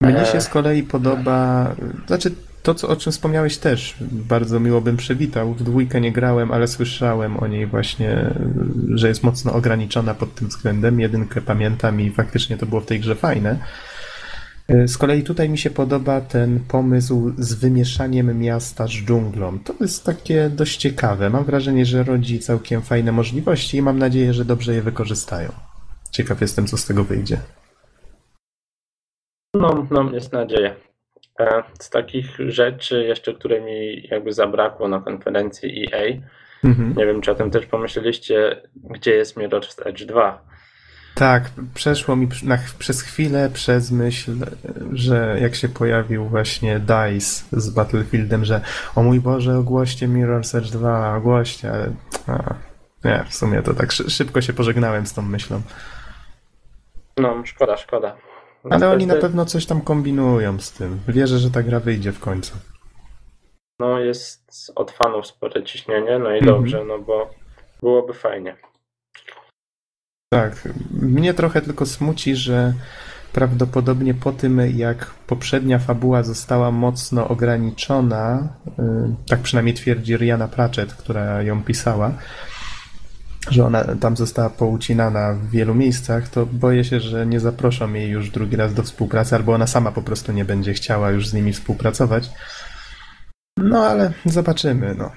Mnie 0.01 0.25
się 0.25 0.41
z 0.41 0.49
kolei 0.49 0.83
podoba, 0.83 1.71
znaczy 2.07 2.31
to, 2.67 2.75
co, 2.75 2.89
o 2.89 2.97
czym 2.97 3.13
wspomniałeś 3.13 3.59
też, 3.59 3.97
bardzo 4.01 4.61
miło 4.61 4.81
bym 4.81 4.97
przywitał. 4.97 5.55
W 5.55 5.63
dwójkę 5.63 6.01
nie 6.01 6.13
grałem, 6.13 6.53
ale 6.53 6.69
słyszałem 6.69 7.43
o 7.43 7.47
niej 7.47 7.67
właśnie, 7.67 8.35
że 8.95 9.09
jest 9.09 9.23
mocno 9.23 9.53
ograniczona 9.53 10.15
pod 10.15 10.35
tym 10.35 10.49
względem. 10.49 11.01
Jedynkę 11.01 11.41
pamiętam 11.41 12.01
i 12.01 12.11
faktycznie 12.11 12.57
to 12.57 12.67
było 12.67 12.81
w 12.81 12.87
tej 12.87 13.01
grze 13.01 13.15
fajne. 13.15 13.59
Z 14.69 14.99
kolei 14.99 15.23
tutaj 15.23 15.49
mi 15.49 15.59
się 15.59 15.71
podoba 15.71 16.21
ten 16.21 16.61
pomysł 16.61 17.33
z 17.39 17.55
wymieszaniem 17.55 18.39
miasta 18.39 18.87
z 18.87 18.91
dżunglą. 18.91 19.59
To 19.59 19.75
jest 19.81 20.05
takie 20.05 20.51
dość 20.51 20.77
ciekawe. 20.77 21.31
Mam 21.31 21.45
wrażenie, 21.45 21.87
że 21.87 22.03
rodzi 22.03 22.41
całkiem 22.41 22.83
fajne 22.83 23.13
możliwości 23.13 23.77
i 23.77 23.83
mam 23.83 23.99
nadzieję, 23.99 24.35
że 24.35 24.45
dobrze 24.45 24.75
je 24.75 24.83
wykorzystają. 24.83 25.53
Ciekaw 26.11 26.41
jestem, 26.41 26.67
co 26.67 26.77
z 26.77 26.87
tego 26.87 27.05
wyjdzie. 27.05 27.41
No, 29.55 29.87
no 29.91 30.11
jest 30.13 30.33
nadzieja. 30.33 30.75
E, 31.41 31.63
z 31.81 31.91
takich 31.91 32.27
rzeczy 32.49 33.05
jeszcze, 33.05 33.35
które 33.35 33.61
mi 33.61 34.09
jakby 34.11 34.33
zabrakło 34.33 34.89
na 34.89 35.01
konferencji 35.01 35.89
EA, 35.93 36.05
mhm. 36.65 36.95
nie 36.97 37.07
wiem, 37.07 37.21
czy 37.21 37.31
o 37.31 37.35
tym 37.35 37.51
też 37.51 37.67
pomyśleliście, 37.67 38.63
gdzie 38.77 39.15
jest 39.15 39.37
Mirror's 39.37 39.89
Edge 39.89 40.05
2? 40.05 40.43
Tak, 41.15 41.51
przeszło 41.75 42.17
mi 42.17 42.29
na, 42.43 42.59
przez 42.79 43.03
chwilę 43.03 43.51
przez 43.53 43.91
myśl, 43.91 44.33
że 44.93 45.37
jak 45.41 45.55
się 45.55 45.69
pojawił 45.69 46.25
właśnie 46.25 46.81
DICE 46.81 47.45
z 47.53 47.71
Battlefieldem, 47.71 48.45
że 48.45 48.61
o 48.95 49.03
mój 49.03 49.21
Boże, 49.21 49.59
ogłoście 49.59 50.09
Mirror's 50.09 50.59
Edge 50.59 50.71
2, 50.71 51.17
ogłoście, 51.17 51.73
ale 51.73 51.93
a, 52.27 52.55
nie, 53.05 53.25
w 53.29 53.35
sumie 53.35 53.63
to 53.63 53.75
tak 53.75 53.93
szybko 53.93 54.41
się 54.41 54.53
pożegnałem 54.53 55.07
z 55.07 55.15
tą 55.15 55.23
myślą. 55.23 55.63
No, 57.17 57.43
szkoda, 57.45 57.77
szkoda. 57.77 58.17
Ale 58.71 58.89
oni 58.89 59.07
na 59.07 59.15
pewno 59.17 59.45
coś 59.45 59.67
tam 59.67 59.81
kombinują 59.81 60.61
z 60.61 60.73
tym. 60.73 61.01
Wierzę, 61.09 61.39
że 61.39 61.51
ta 61.51 61.63
gra 61.63 61.81
wyjdzie 61.81 62.13
w 62.13 62.21
końcu. 62.21 62.57
No 63.81 63.99
jest 63.99 64.73
od 64.75 64.91
fanów 64.91 65.27
spore 65.27 65.65
ciśnienie, 65.65 66.19
no 66.19 66.31
i 66.31 66.39
mhm. 66.39 66.45
dobrze, 66.45 66.85
no 66.85 66.99
bo 66.99 67.31
byłoby 67.83 68.15
fajnie. 68.15 68.57
Tak. 70.33 70.69
Mnie 70.91 71.35
trochę 71.35 71.63
tylko 71.63 71.87
smuci, 71.87 72.37
że 72.37 72.73
prawdopodobnie 73.33 74.15
po 74.15 74.33
tym, 74.33 74.61
jak 74.77 75.11
poprzednia 75.27 75.79
fabuła 75.79 76.23
została 76.23 76.71
mocno 76.71 77.29
ograniczona, 77.29 78.49
y, 78.67 78.73
tak 79.29 79.41
przynajmniej 79.41 79.75
twierdzi 79.75 80.17
Rihanna 80.17 80.49
Pratchett, 80.49 80.95
która 80.95 81.43
ją 81.43 81.63
pisała, 81.63 82.13
że 83.51 83.65
ona 83.65 83.85
tam 84.01 84.17
została 84.17 84.51
poucinana 84.51 85.33
w 85.33 85.51
wielu 85.51 85.75
miejscach, 85.75 86.29
to 86.29 86.47
boję 86.47 86.85
się, 86.85 87.01
że 87.01 87.27
nie 87.27 87.41
zaproszą 87.41 87.93
jej 87.93 88.11
już 88.11 88.31
drugi 88.31 88.57
raz 88.57 88.75
do 88.75 88.83
współpracy, 88.83 89.37
albo 89.37 89.53
ona 89.53 89.67
sama 89.67 89.93
po 89.93 90.03
prostu 90.03 90.33
nie 90.33 90.45
będzie 90.45 90.73
chciała 90.73 91.11
już 91.11 91.29
z 91.29 91.35
nimi 91.35 91.53
współpracować. 91.53 92.31
No 93.59 93.87
ale 93.87 94.13
zobaczymy, 94.25 94.95
no. 94.99 95.11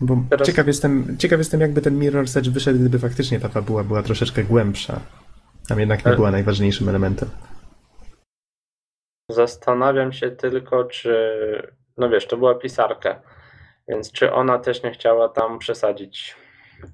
Bo 0.00 0.16
Teraz... 0.30 0.46
ciekaw, 0.46 0.66
jestem, 0.66 1.16
ciekaw 1.18 1.38
jestem, 1.38 1.60
jakby 1.60 1.82
ten 1.82 1.98
Mirror's 1.98 2.38
Edge 2.38 2.50
wyszedł, 2.50 2.78
gdyby 2.78 2.98
faktycznie 2.98 3.40
ta 3.40 3.48
fabuła 3.48 3.84
była 3.84 4.02
troszeczkę 4.02 4.44
głębsza. 4.44 5.00
Tam 5.68 5.80
jednak 5.80 6.06
nie 6.06 6.12
była 6.12 6.30
najważniejszym 6.30 6.88
elementem. 6.88 7.28
Zastanawiam 9.30 10.12
się 10.12 10.30
tylko, 10.30 10.84
czy. 10.84 11.12
No 11.96 12.08
wiesz, 12.08 12.26
to 12.26 12.36
była 12.36 12.54
pisarka, 12.54 13.22
więc 13.88 14.12
czy 14.12 14.32
ona 14.32 14.58
też 14.58 14.82
nie 14.82 14.90
chciała 14.90 15.28
tam 15.28 15.58
przesadzić? 15.58 16.36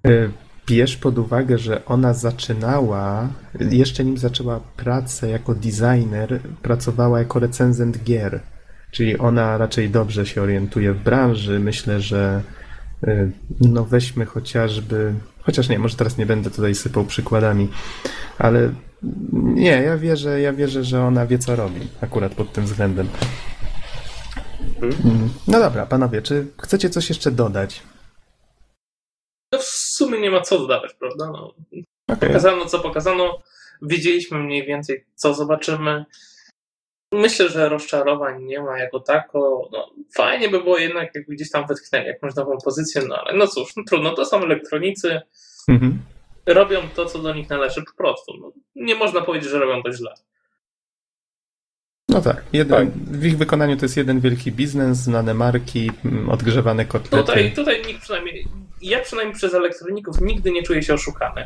Y, 0.06 0.30
bierz 0.66 0.96
pod 0.96 1.18
uwagę, 1.18 1.58
że 1.58 1.84
ona 1.84 2.14
zaczynała, 2.14 3.28
jeszcze 3.60 4.04
nim 4.04 4.18
zaczęła 4.18 4.60
pracę 4.76 5.28
jako 5.28 5.54
designer, 5.54 6.40
pracowała 6.62 7.18
jako 7.18 7.38
recenzent 7.38 8.04
gier. 8.04 8.40
Czyli 8.90 9.18
ona 9.18 9.58
raczej 9.58 9.90
dobrze 9.90 10.26
się 10.26 10.42
orientuje 10.42 10.92
w 10.92 11.02
branży. 11.02 11.60
Myślę, 11.60 12.00
że 12.00 12.42
y, 13.08 13.32
no 13.60 13.84
weźmy 13.84 14.26
chociażby, 14.26 15.14
chociaż 15.40 15.68
nie, 15.68 15.78
może 15.78 15.96
teraz 15.96 16.18
nie 16.18 16.26
będę 16.26 16.50
tutaj 16.50 16.74
sypał 16.74 17.04
przykładami, 17.04 17.68
ale 18.38 18.70
nie, 19.32 19.82
ja 19.82 19.96
wierzę, 19.96 20.40
ja 20.40 20.52
wierzę, 20.52 20.84
że 20.84 21.04
ona 21.04 21.26
wie 21.26 21.38
co 21.38 21.56
robi 21.56 21.80
akurat 22.00 22.34
pod 22.34 22.52
tym 22.52 22.64
względem. 22.64 23.08
Mhm. 24.82 25.30
No 25.48 25.60
dobra, 25.60 25.86
panowie, 25.86 26.22
czy 26.22 26.46
chcecie 26.62 26.90
coś 26.90 27.08
jeszcze 27.08 27.30
dodać? 27.30 27.82
No 30.02 30.08
w 30.08 30.10
sumie 30.10 30.20
nie 30.20 30.30
ma 30.30 30.40
co 30.40 30.58
dodawać, 30.58 30.94
prawda? 30.94 31.30
No, 31.30 31.54
okay. 32.08 32.28
Pokazano 32.28 32.66
co 32.66 32.78
pokazano, 32.78 33.38
wiedzieliśmy 33.82 34.38
mniej 34.38 34.66
więcej 34.66 35.04
co 35.14 35.34
zobaczymy. 35.34 36.04
Myślę, 37.12 37.48
że 37.48 37.68
rozczarowań 37.68 38.44
nie 38.44 38.60
ma 38.60 38.78
jako 38.78 39.00
tako. 39.00 39.68
No, 39.72 39.90
fajnie 40.14 40.48
by 40.48 40.60
było 40.60 40.78
jednak, 40.78 41.14
jakby 41.14 41.34
gdzieś 41.34 41.50
tam 41.50 41.66
wytknęli 41.66 42.06
jakąś 42.06 42.34
nową 42.34 42.58
pozycję, 42.64 43.02
no 43.08 43.16
ale 43.16 43.38
no 43.38 43.46
cóż, 43.46 43.76
no 43.76 43.82
trudno, 43.88 44.14
to 44.14 44.24
są 44.24 44.42
elektronicy. 44.42 45.20
Mhm. 45.68 45.98
robią 46.46 46.80
to, 46.94 47.06
co 47.06 47.18
do 47.18 47.34
nich 47.34 47.50
należy 47.50 47.82
po 47.82 47.96
prostu. 47.96 48.32
No, 48.40 48.52
nie 48.74 48.94
można 48.94 49.20
powiedzieć, 49.20 49.50
że 49.50 49.58
robią 49.58 49.82
to 49.82 49.92
źle. 49.92 50.14
No 52.12 52.20
tak, 52.20 52.42
jeden, 52.52 52.86
tak, 52.86 52.96
w 52.96 53.24
ich 53.24 53.38
wykonaniu 53.38 53.76
to 53.76 53.84
jest 53.84 53.96
jeden 53.96 54.20
wielki 54.20 54.52
biznes, 54.52 54.98
znane 54.98 55.34
marki, 55.34 55.90
mm, 56.04 56.30
odgrzewane 56.30 56.84
kotlety. 56.84 57.26
Tutaj, 57.26 57.52
tutaj 57.52 57.82
nikt 57.86 58.00
przynajmniej, 58.00 58.46
ja 58.82 59.00
przynajmniej 59.00 59.36
przez 59.36 59.54
elektroników 59.54 60.20
nigdy 60.20 60.50
nie 60.50 60.62
czuję 60.62 60.82
się 60.82 60.94
oszukany. 60.94 61.44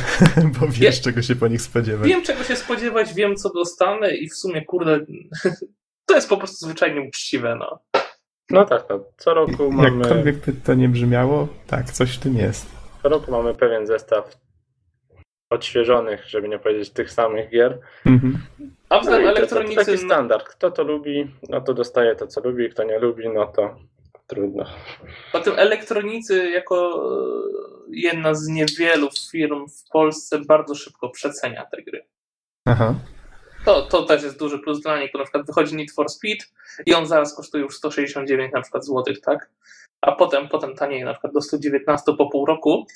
Bo 0.60 0.66
wiesz, 0.68 0.96
ja, 0.96 1.02
czego 1.02 1.22
się 1.22 1.36
po 1.36 1.48
nich 1.48 1.62
spodziewać. 1.62 2.08
Wiem, 2.08 2.22
czego 2.22 2.44
się 2.44 2.56
spodziewać, 2.56 3.14
wiem, 3.14 3.36
co 3.36 3.52
dostanę 3.52 4.16
i 4.16 4.28
w 4.28 4.34
sumie, 4.34 4.64
kurde, 4.64 5.00
to 6.06 6.14
jest 6.14 6.28
po 6.28 6.36
prostu 6.36 6.66
zwyczajnie 6.66 7.00
uczciwe, 7.00 7.56
no. 7.60 7.78
No 8.50 8.64
tak, 8.64 8.84
no. 8.90 9.04
co 9.16 9.34
roku 9.34 9.72
mamy... 9.72 9.98
Jakkolwiek 9.98 10.36
by 10.36 10.52
to 10.52 10.74
nie 10.74 10.88
brzmiało, 10.88 11.48
tak, 11.66 11.90
coś 11.90 12.16
w 12.16 12.18
tym 12.18 12.36
jest. 12.36 12.66
Co 13.02 13.08
roku 13.08 13.30
mamy 13.30 13.54
pewien 13.54 13.86
zestaw 13.86 14.47
odświeżonych, 15.50 16.24
żeby 16.24 16.48
nie 16.48 16.58
powiedzieć 16.58 16.90
tych 16.90 17.12
samych 17.12 17.50
gier. 17.50 17.78
Mhm. 18.06 18.38
A 18.88 19.00
w 19.00 19.04
no 19.04 19.16
elektronicy... 19.16 19.74
To, 19.74 19.84
to 19.84 19.92
taki 19.92 20.04
standard. 20.04 20.48
Kto 20.48 20.70
to 20.70 20.82
lubi, 20.82 21.30
no 21.48 21.60
to 21.60 21.74
dostaje 21.74 22.16
to, 22.16 22.26
co 22.26 22.40
lubi. 22.40 22.70
Kto 22.70 22.84
nie 22.84 22.98
lubi, 22.98 23.28
no 23.28 23.46
to 23.46 23.76
trudno. 24.26 24.64
Potem 25.32 25.54
elektronicy 25.56 26.50
jako 26.50 27.02
jedna 27.90 28.34
z 28.34 28.46
niewielu 28.48 29.08
firm 29.30 29.68
w 29.68 29.90
Polsce 29.90 30.38
bardzo 30.38 30.74
szybko 30.74 31.08
przecenia 31.08 31.66
te 31.66 31.82
gry. 31.82 32.04
Aha. 32.66 32.94
To, 33.64 33.82
to 33.82 34.02
też 34.02 34.22
jest 34.22 34.38
duży 34.38 34.58
plus 34.58 34.80
dla 34.80 35.00
nich, 35.00 35.10
bo 35.12 35.18
na 35.18 35.24
przykład 35.24 35.46
wychodzi 35.46 35.76
Need 35.76 35.92
for 35.92 36.08
Speed 36.08 36.46
i 36.86 36.94
on 36.94 37.06
zaraz 37.06 37.36
kosztuje 37.36 37.64
już 37.64 37.76
169 37.76 38.52
na 38.52 38.60
przykład 38.60 38.84
złotych, 38.84 39.20
tak? 39.20 39.50
A 40.00 40.12
potem, 40.12 40.48
potem 40.48 40.74
taniej, 40.74 41.04
na 41.04 41.12
przykład 41.12 41.32
do 41.32 41.40
119 41.40 42.12
po 42.18 42.30
pół 42.30 42.46
roku, 42.46 42.86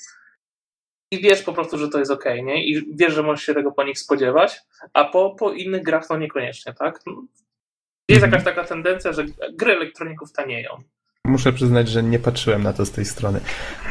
i 1.13 1.21
wiesz 1.21 1.41
po 1.41 1.53
prostu, 1.53 1.77
że 1.77 1.89
to 1.89 1.99
jest 1.99 2.11
ok, 2.11 2.25
nie? 2.43 2.65
I 2.65 2.95
wiesz, 2.95 3.13
że 3.13 3.23
możesz 3.23 3.45
się 3.45 3.53
tego 3.53 3.71
po 3.71 3.83
nich 3.83 3.99
spodziewać, 3.99 4.61
a 4.93 5.05
po, 5.05 5.35
po 5.39 5.53
innych 5.53 5.83
grach 5.83 6.07
to 6.07 6.17
niekoniecznie, 6.17 6.73
tak? 6.73 6.99
Jest 8.09 8.21
jakaś 8.21 8.43
taka 8.43 8.63
tendencja, 8.63 9.13
że 9.13 9.25
gry 9.53 9.71
elektroników 9.71 10.31
tanieją. 10.31 10.69
Muszę 11.25 11.53
przyznać, 11.53 11.89
że 11.89 12.03
nie 12.03 12.19
patrzyłem 12.19 12.63
na 12.63 12.73
to 12.73 12.85
z 12.85 12.91
tej 12.91 13.05
strony. 13.05 13.39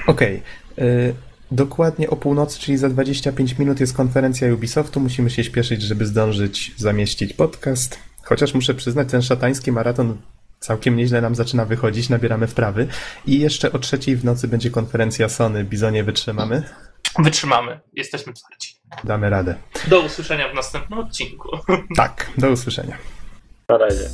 Okej. 0.06 0.42
Okay. 0.76 1.14
Dokładnie 1.50 2.10
o 2.10 2.16
północy, 2.16 2.60
czyli 2.60 2.78
za 2.78 2.88
25 2.88 3.58
minut 3.58 3.80
jest 3.80 3.96
konferencja 3.96 4.54
Ubisoftu. 4.54 5.00
Musimy 5.00 5.30
się 5.30 5.44
śpieszyć, 5.44 5.82
żeby 5.82 6.06
zdążyć 6.06 6.72
zamieścić 6.76 7.32
podcast. 7.32 7.98
Chociaż 8.22 8.54
muszę 8.54 8.74
przyznać, 8.74 9.10
ten 9.10 9.22
szatański 9.22 9.72
maraton 9.72 10.18
całkiem 10.60 10.96
nieźle 10.96 11.20
nam 11.20 11.34
zaczyna 11.34 11.64
wychodzić, 11.64 12.08
nabieramy 12.08 12.46
wprawy. 12.46 12.88
I 13.26 13.40
jeszcze 13.40 13.72
o 13.72 13.78
trzeciej 13.78 14.16
w 14.16 14.24
nocy 14.24 14.48
będzie 14.48 14.70
konferencja 14.70 15.28
Sony. 15.28 15.64
Bizonie 15.64 16.04
wytrzymamy? 16.04 16.62
Wytrzymamy. 17.18 17.80
Jesteśmy 17.92 18.32
twardzi. 18.32 18.76
Damy 19.04 19.30
radę. 19.30 19.54
Do 19.86 20.00
usłyszenia 20.00 20.48
w 20.48 20.54
następnym 20.54 20.98
odcinku. 20.98 21.48
Tak, 21.96 22.30
do 22.38 22.50
usłyszenia. 22.50 22.96
Na 23.68 23.78
razie. 23.78 24.08